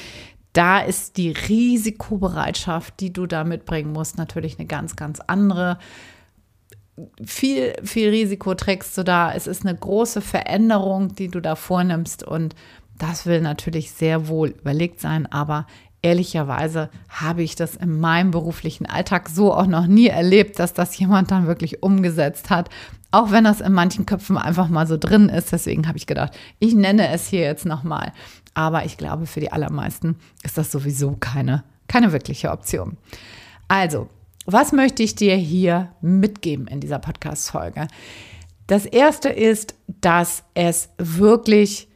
da 0.53 0.79
ist 0.79 1.17
die 1.17 1.31
Risikobereitschaft, 1.31 3.01
die 3.01 3.13
du 3.13 3.27
da 3.27 3.43
mitbringen 3.43 3.93
musst, 3.93 4.17
natürlich 4.17 4.59
eine 4.59 4.67
ganz, 4.67 4.95
ganz 4.95 5.21
andere 5.27 5.79
viel, 7.25 7.75
viel 7.83 8.11
Risiko 8.11 8.55
trägst 8.55 8.97
du 8.99 9.03
da. 9.03 9.33
Es 9.33 9.47
ist 9.47 9.65
eine 9.65 9.77
große 9.77 10.21
Veränderung, 10.21 11.15
die 11.15 11.29
du 11.29 11.41
da 11.41 11.55
vornimmst 11.55 12.23
und 12.23 12.55
das 12.99 13.27
will 13.27 13.41
natürlich 13.41 13.93
sehr 13.93 14.29
wohl 14.29 14.51
überlegt 14.51 15.01
sein, 15.01 15.27
aber 15.27 15.67
ehrlicherweise 16.03 16.91
habe 17.09 17.43
ich 17.43 17.57
das 17.57 17.77
in 17.77 18.01
meinem 18.01 18.31
beruflichen 18.31 18.87
Alltag 18.87 19.29
so 19.29 19.53
auch 19.53 19.67
noch 19.67 19.87
nie 19.87 20.09
erlebt, 20.09 20.59
dass 20.59 20.75
das 20.75 20.97
jemand 20.99 21.31
dann 21.31 21.47
wirklich 21.47 21.83
umgesetzt 21.83 22.51
hat. 22.51 22.69
Auch 23.11 23.31
wenn 23.33 23.45
das 23.45 23.61
in 23.61 23.73
manchen 23.73 24.07
Köpfen 24.07 24.39
einfach 24.39 24.69
mal 24.69 24.87
so 24.87 24.97
drin 24.97 25.29
ist. 25.29 25.53
Deswegen 25.53 25.89
habe 25.89 25.99
ich 25.99 26.07
gedacht, 26.07 26.33
ich 26.59 26.75
nenne 26.75 27.09
es 27.09 27.27
hier 27.27 27.41
jetzt 27.41 27.67
nochmal. 27.67 28.13
Aber 28.55 28.85
ich 28.85 28.97
glaube, 28.97 29.27
für 29.27 29.41
die 29.41 29.53
allermeisten 29.53 30.17
ist 30.43 30.57
das 30.59 30.71
sowieso 30.71 31.17
keine, 31.19 31.65
keine 31.89 32.13
wirkliche 32.13 32.51
Option. 32.51 32.97
Also, 33.69 34.09
was 34.53 34.73
möchte 34.73 35.03
ich 35.03 35.15
dir 35.15 35.37
hier 35.37 35.93
mitgeben 36.01 36.67
in 36.67 36.81
dieser 36.81 36.99
Podcast-Folge? 36.99 37.89
Das 38.67 38.87
erste 38.87 39.29
ist, 39.29 39.75
dass 39.87 40.45
es 40.55 40.91
wirklich 40.99 41.89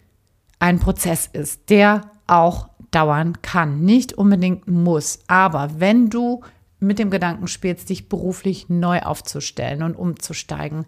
ein 0.59 0.79
Prozess 0.81 1.29
ist, 1.33 1.71
der 1.71 2.11
auch 2.27 2.69
dauern 2.91 3.41
kann, 3.43 3.81
nicht 3.81 4.13
unbedingt 4.15 4.69
muss. 4.69 5.21
Aber 5.27 5.79
wenn 5.79 6.11
du 6.11 6.43
mit 6.81 6.99
dem 6.99 7.11
Gedanken 7.11 7.49
spielst, 7.49 7.91
dich 7.91 8.09
beruflich 8.09 8.69
neu 8.69 9.01
aufzustellen 9.01 9.83
und 9.83 9.97
umzusteigen, 9.97 10.87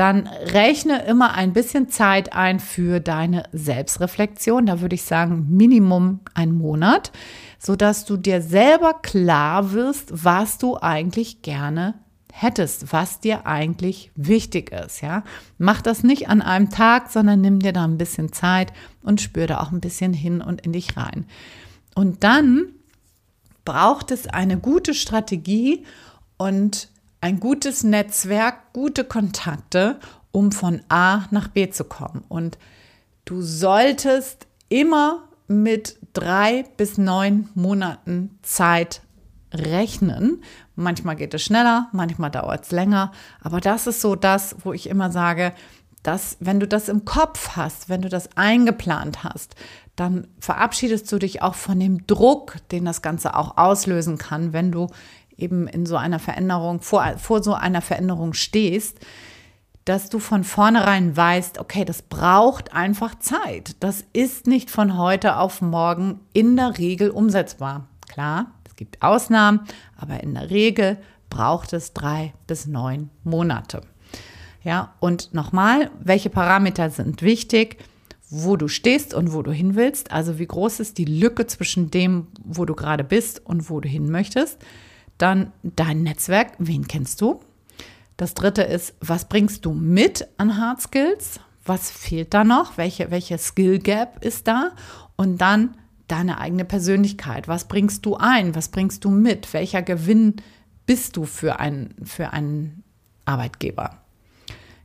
dann 0.00 0.26
rechne 0.26 1.04
immer 1.04 1.34
ein 1.34 1.52
bisschen 1.52 1.90
Zeit 1.90 2.32
ein 2.32 2.58
für 2.58 3.00
deine 3.00 3.42
Selbstreflexion. 3.52 4.64
Da 4.64 4.80
würde 4.80 4.94
ich 4.94 5.02
sagen, 5.02 5.46
Minimum 5.50 6.20
ein 6.32 6.52
Monat, 6.52 7.12
sodass 7.58 8.06
du 8.06 8.16
dir 8.16 8.40
selber 8.40 8.94
klar 8.94 9.72
wirst, 9.72 10.24
was 10.24 10.56
du 10.56 10.78
eigentlich 10.78 11.42
gerne 11.42 11.94
hättest, 12.32 12.94
was 12.94 13.20
dir 13.20 13.46
eigentlich 13.46 14.10
wichtig 14.14 14.72
ist, 14.72 15.02
ja. 15.02 15.22
Mach 15.58 15.82
das 15.82 16.02
nicht 16.02 16.30
an 16.30 16.40
einem 16.40 16.70
Tag, 16.70 17.10
sondern 17.10 17.42
nimm 17.42 17.58
dir 17.58 17.74
da 17.74 17.84
ein 17.84 17.98
bisschen 17.98 18.32
Zeit 18.32 18.72
und 19.02 19.20
spür 19.20 19.46
da 19.46 19.60
auch 19.60 19.70
ein 19.70 19.82
bisschen 19.82 20.14
hin 20.14 20.40
und 20.40 20.62
in 20.62 20.72
dich 20.72 20.96
rein. 20.96 21.26
Und 21.94 22.24
dann 22.24 22.72
braucht 23.66 24.12
es 24.12 24.26
eine 24.28 24.56
gute 24.56 24.94
Strategie 24.94 25.84
und 26.38 26.88
ein 27.20 27.40
gutes 27.40 27.84
Netzwerk, 27.84 28.72
gute 28.72 29.04
Kontakte, 29.04 29.98
um 30.32 30.52
von 30.52 30.82
A 30.88 31.24
nach 31.30 31.48
B 31.48 31.70
zu 31.70 31.84
kommen. 31.84 32.24
Und 32.28 32.58
du 33.24 33.42
solltest 33.42 34.46
immer 34.68 35.28
mit 35.48 35.98
drei 36.12 36.64
bis 36.76 36.96
neun 36.98 37.48
Monaten 37.54 38.38
Zeit 38.42 39.02
rechnen. 39.52 40.42
Manchmal 40.76 41.16
geht 41.16 41.34
es 41.34 41.42
schneller, 41.42 41.88
manchmal 41.92 42.30
dauert 42.30 42.64
es 42.64 42.70
länger. 42.70 43.12
Aber 43.42 43.60
das 43.60 43.86
ist 43.86 44.00
so 44.00 44.14
das, 44.14 44.56
wo 44.62 44.72
ich 44.72 44.88
immer 44.88 45.10
sage, 45.10 45.52
dass 46.02 46.36
wenn 46.40 46.60
du 46.60 46.66
das 46.66 46.88
im 46.88 47.04
Kopf 47.04 47.56
hast, 47.56 47.88
wenn 47.88 48.00
du 48.00 48.08
das 48.08 48.36
eingeplant 48.36 49.22
hast, 49.22 49.54
dann 49.96 50.28
verabschiedest 50.38 51.10
du 51.12 51.18
dich 51.18 51.42
auch 51.42 51.54
von 51.54 51.78
dem 51.78 52.06
Druck, 52.06 52.56
den 52.70 52.86
das 52.86 53.02
Ganze 53.02 53.36
auch 53.36 53.58
auslösen 53.58 54.16
kann, 54.16 54.52
wenn 54.52 54.72
du 54.72 54.86
eben 55.40 55.66
in 55.68 55.86
so 55.86 55.96
einer 55.96 56.18
Veränderung, 56.18 56.80
vor, 56.80 57.16
vor 57.18 57.42
so 57.42 57.54
einer 57.54 57.80
Veränderung 57.80 58.32
stehst, 58.34 58.98
dass 59.84 60.10
du 60.10 60.18
von 60.18 60.44
vornherein 60.44 61.16
weißt, 61.16 61.58
okay, 61.58 61.84
das 61.84 62.02
braucht 62.02 62.74
einfach 62.74 63.18
Zeit. 63.18 63.76
Das 63.80 64.04
ist 64.12 64.46
nicht 64.46 64.70
von 64.70 64.96
heute 64.96 65.36
auf 65.36 65.62
morgen 65.62 66.20
in 66.32 66.56
der 66.56 66.78
Regel 66.78 67.10
umsetzbar. 67.10 67.88
Klar, 68.08 68.52
es 68.66 68.76
gibt 68.76 69.02
Ausnahmen, 69.02 69.60
aber 69.96 70.22
in 70.22 70.34
der 70.34 70.50
Regel 70.50 70.98
braucht 71.28 71.72
es 71.72 71.94
drei 71.94 72.34
bis 72.46 72.66
neun 72.66 73.10
Monate. 73.24 73.82
Ja, 74.62 74.94
und 75.00 75.32
nochmal, 75.32 75.90
welche 75.98 76.28
Parameter 76.28 76.90
sind 76.90 77.22
wichtig? 77.22 77.78
Wo 78.28 78.56
du 78.56 78.68
stehst 78.68 79.14
und 79.14 79.32
wo 79.32 79.42
du 79.42 79.50
hin 79.50 79.74
willst. 79.74 80.12
Also 80.12 80.38
wie 80.38 80.46
groß 80.46 80.80
ist 80.80 80.98
die 80.98 81.04
Lücke 81.04 81.46
zwischen 81.46 81.90
dem, 81.90 82.28
wo 82.44 82.64
du 82.64 82.74
gerade 82.74 83.02
bist 83.02 83.44
und 83.44 83.70
wo 83.70 83.80
du 83.80 83.88
hin 83.88 84.10
möchtest. 84.10 84.58
Dann 85.20 85.52
dein 85.62 86.02
Netzwerk, 86.02 86.52
wen 86.58 86.88
kennst 86.88 87.20
du? 87.20 87.40
Das 88.16 88.32
dritte 88.32 88.62
ist, 88.62 88.94
was 89.00 89.28
bringst 89.28 89.66
du 89.66 89.74
mit 89.74 90.26
an 90.38 90.56
Hard 90.56 90.80
Skills? 90.80 91.40
Was 91.62 91.90
fehlt 91.90 92.32
da 92.32 92.42
noch? 92.42 92.78
Welche, 92.78 93.10
welche 93.10 93.36
Skill 93.36 93.80
Gap 93.80 94.24
ist 94.24 94.48
da? 94.48 94.70
Und 95.16 95.38
dann 95.38 95.76
deine 96.08 96.38
eigene 96.38 96.64
Persönlichkeit. 96.64 97.48
Was 97.48 97.68
bringst 97.68 98.06
du 98.06 98.16
ein? 98.16 98.54
Was 98.54 98.68
bringst 98.68 99.04
du 99.04 99.10
mit? 99.10 99.52
Welcher 99.52 99.82
Gewinn 99.82 100.36
bist 100.86 101.18
du 101.18 101.26
für, 101.26 101.60
ein, 101.60 101.94
für 102.02 102.32
einen 102.32 102.82
Arbeitgeber? 103.26 103.98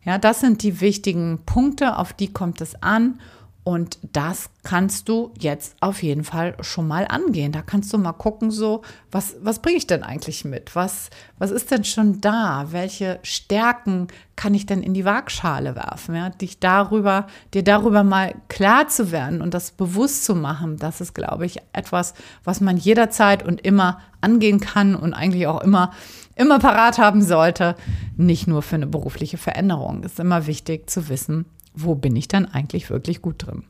Ja, 0.03 0.17
das 0.17 0.41
sind 0.41 0.63
die 0.63 0.81
wichtigen 0.81 1.39
Punkte, 1.45 1.97
auf 1.97 2.11
die 2.11 2.33
kommt 2.33 2.59
es 2.59 2.75
an. 2.83 3.21
Und 3.67 3.97
das 4.13 4.51
kannst 4.61 5.09
du 5.09 5.33
jetzt 5.39 5.75
auf 5.79 6.03
jeden 6.03 6.23
Fall 6.23 6.55
schon 6.61 6.87
mal 6.87 7.07
angehen. 7.09 7.51
Da 7.51 7.63
kannst 7.63 7.91
du 7.91 7.97
mal 7.97 8.13
gucken, 8.13 8.51
so, 8.51 8.83
was, 9.09 9.37
was 9.41 9.57
bringe 9.57 9.77
ich 9.77 9.87
denn 9.87 10.03
eigentlich 10.03 10.45
mit? 10.45 10.75
Was, 10.75 11.09
was 11.39 11.49
ist 11.49 11.71
denn 11.71 11.83
schon 11.83 12.21
da? 12.21 12.67
Welche 12.69 13.17
Stärken 13.23 14.09
kann 14.35 14.53
ich 14.53 14.67
denn 14.67 14.83
in 14.83 14.93
die 14.93 15.03
Waagschale 15.03 15.75
werfen? 15.75 16.13
Ja, 16.13 16.29
dich 16.29 16.59
darüber, 16.59 17.25
dir 17.55 17.63
darüber 17.63 18.03
mal 18.03 18.35
klar 18.49 18.87
zu 18.87 19.11
werden 19.11 19.41
und 19.41 19.55
das 19.55 19.71
bewusst 19.71 20.25
zu 20.25 20.35
machen, 20.35 20.77
das 20.77 21.01
ist, 21.01 21.15
glaube 21.15 21.47
ich, 21.47 21.57
etwas, 21.73 22.13
was 22.43 22.61
man 22.61 22.77
jederzeit 22.77 23.41
und 23.41 23.61
immer 23.61 23.99
angehen 24.21 24.59
kann 24.59 24.95
und 24.95 25.15
eigentlich 25.15 25.47
auch 25.47 25.61
immer, 25.61 25.89
immer 26.35 26.59
parat 26.59 26.99
haben 26.99 27.23
sollte. 27.23 27.75
Nicht 28.15 28.45
nur 28.45 28.61
für 28.61 28.75
eine 28.75 28.85
berufliche 28.85 29.39
Veränderung. 29.39 30.03
Es 30.03 30.13
ist 30.13 30.19
immer 30.19 30.45
wichtig 30.45 30.87
zu 30.87 31.09
wissen, 31.09 31.45
wo 31.75 31.95
bin 31.95 32.15
ich 32.15 32.27
dann 32.27 32.45
eigentlich 32.45 32.89
wirklich 32.89 33.21
gut 33.21 33.45
drin. 33.45 33.63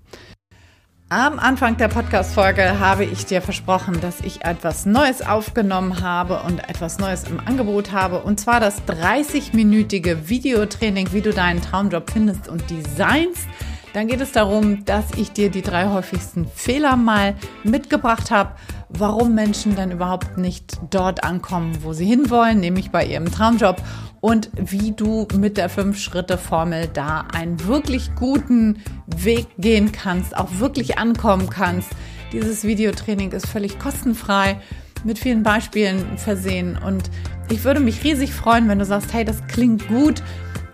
Am 1.10 1.38
Anfang 1.38 1.78
der 1.78 1.88
Podcast-Folge 1.88 2.80
habe 2.80 3.06
ich 3.06 3.28
dir 3.28 3.39
versprochen, 3.39 4.02
dass 4.02 4.22
ich 4.22 4.44
etwas 4.44 4.88
Neues 4.88 5.22
aufgenommen 5.22 6.02
habe 6.02 6.41
und 6.41 6.68
etwas 6.68 6.98
Neues 6.98 7.26
im 7.26 7.39
Angebot 7.39 7.91
habe. 7.91 8.24
Und 8.24 8.39
zwar 8.39 8.60
das 8.60 8.82
30-minütige 8.88 10.30
Videotraining, 10.30 11.13
wie 11.13 11.22
du 11.22 11.32
deinen 11.32 11.62
Traumjob 11.62 12.10
findest 12.10 12.50
und 12.50 12.68
designst. 12.72 13.48
Dann 13.94 14.08
geht 14.08 14.20
es 14.20 14.32
darum, 14.32 14.84
dass 14.84 15.06
ich 15.15 15.32
dir 15.32 15.52
die 15.52 15.62
drei 15.62 15.88
häufigsten 15.89 16.48
Fehler 16.48 16.98
mal 16.98 17.36
mitgebracht 17.63 18.32
habe, 18.32 18.56
warum 18.89 19.36
Menschen 19.36 19.76
dann 19.76 19.91
überhaupt 19.91 20.38
nicht 20.38 20.80
dort 20.89 21.24
ankommen, 21.24 21.78
wo 21.82 21.94
sie 21.94 22.06
hinwollen, 22.06 22.60
nämlich 22.60 22.89
bei 22.89 23.06
ihrem 23.06 23.32
Traumjob 23.32 23.82
und 24.26 24.50
wie 24.56 24.92
du 24.92 25.28
mit 25.38 25.56
der 25.56 25.70
Fünf-Schritte-Formel 25.70 26.90
da 26.92 27.28
einen 27.32 27.64
wirklich 27.68 28.16
guten 28.16 28.82
Weg 29.06 29.46
gehen 29.60 29.92
kannst, 29.92 30.36
auch 30.36 30.50
wirklich 30.58 30.98
ankommen 30.98 31.48
kannst. 31.52 31.92
Dieses 32.34 32.64
Videotraining 32.64 33.34
ist 33.34 33.46
völlig 33.46 33.78
kostenfrei, 33.78 34.60
mit 35.04 35.20
vielen 35.20 35.44
Beispielen 35.44 36.18
versehen 36.18 36.76
und 36.76 37.12
ich 37.52 37.64
würde 37.66 37.80
mich 37.80 38.04
riesig 38.04 38.34
freuen, 38.34 38.68
wenn 38.68 38.80
du 38.80 38.86
sagst, 38.86 39.14
hey, 39.14 39.26
das 39.26 39.46
klingt 39.46 39.88
gut 39.90 40.24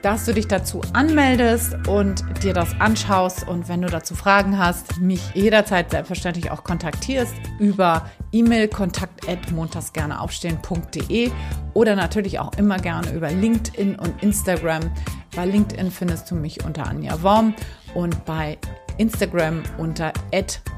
dass 0.02 0.26
du 0.26 0.34
dich 0.34 0.48
dazu 0.48 0.82
anmeldest 0.94 1.76
und 1.88 2.26
dir 2.44 2.54
das 2.54 2.76
anschaust 2.80 3.48
und 3.48 3.70
wenn 3.70 3.82
du 3.82 3.88
dazu 3.88 4.16
Fragen 4.16 4.58
hast, 4.58 5.00
mich 5.00 5.22
jederzeit 5.34 5.92
selbstverständlich 5.92 6.52
auch 6.52 6.64
kontaktierst 6.64 7.36
über 7.60 8.10
E-Mail 8.32 8.68
kontakt@montagsgerneaufstehen.de 8.68 11.32
oder 11.74 11.96
natürlich 11.96 12.40
auch 12.40 12.52
immer 12.58 12.78
gerne 12.78 13.12
über 13.12 13.32
LinkedIn 13.32 13.96
und 13.96 14.24
Instagram. 14.24 14.92
Bei 15.36 15.46
LinkedIn 15.46 15.92
findest 15.92 16.32
du 16.32 16.36
mich 16.36 16.66
unter 16.66 16.88
Anja 16.88 17.22
Worm 17.22 17.54
und 17.94 18.26
bei 18.26 18.58
Instagram 18.98 19.62
unter 19.78 20.12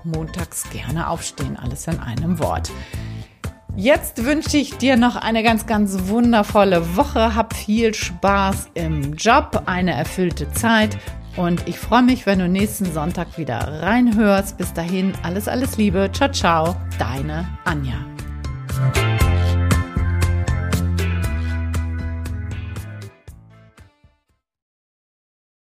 montags 0.03 0.69
gerne 0.69 1.09
aufstehen, 1.09 1.57
alles 1.57 1.87
in 1.87 1.99
einem 1.99 2.37
Wort. 2.39 2.69
Jetzt 3.75 4.23
wünsche 4.23 4.57
ich 4.57 4.77
dir 4.77 4.97
noch 4.97 5.15
eine 5.15 5.41
ganz, 5.41 5.65
ganz 5.65 6.07
wundervolle 6.07 6.95
Woche. 6.95 7.35
Hab 7.35 7.55
viel 7.55 7.93
Spaß 7.93 8.69
im 8.75 9.15
Job, 9.15 9.63
eine 9.65 9.93
erfüllte 9.93 10.51
Zeit. 10.51 10.97
Und 11.37 11.67
ich 11.67 11.79
freue 11.79 12.03
mich, 12.03 12.27
wenn 12.27 12.37
du 12.37 12.47
nächsten 12.47 12.85
Sonntag 12.85 13.37
wieder 13.37 13.57
reinhörst. 13.81 14.57
Bis 14.57 14.73
dahin, 14.73 15.13
alles, 15.23 15.47
alles 15.47 15.77
Liebe. 15.77 16.09
Ciao, 16.13 16.31
ciao. 16.31 16.75
Deine 16.99 17.47
Anja. 17.65 17.95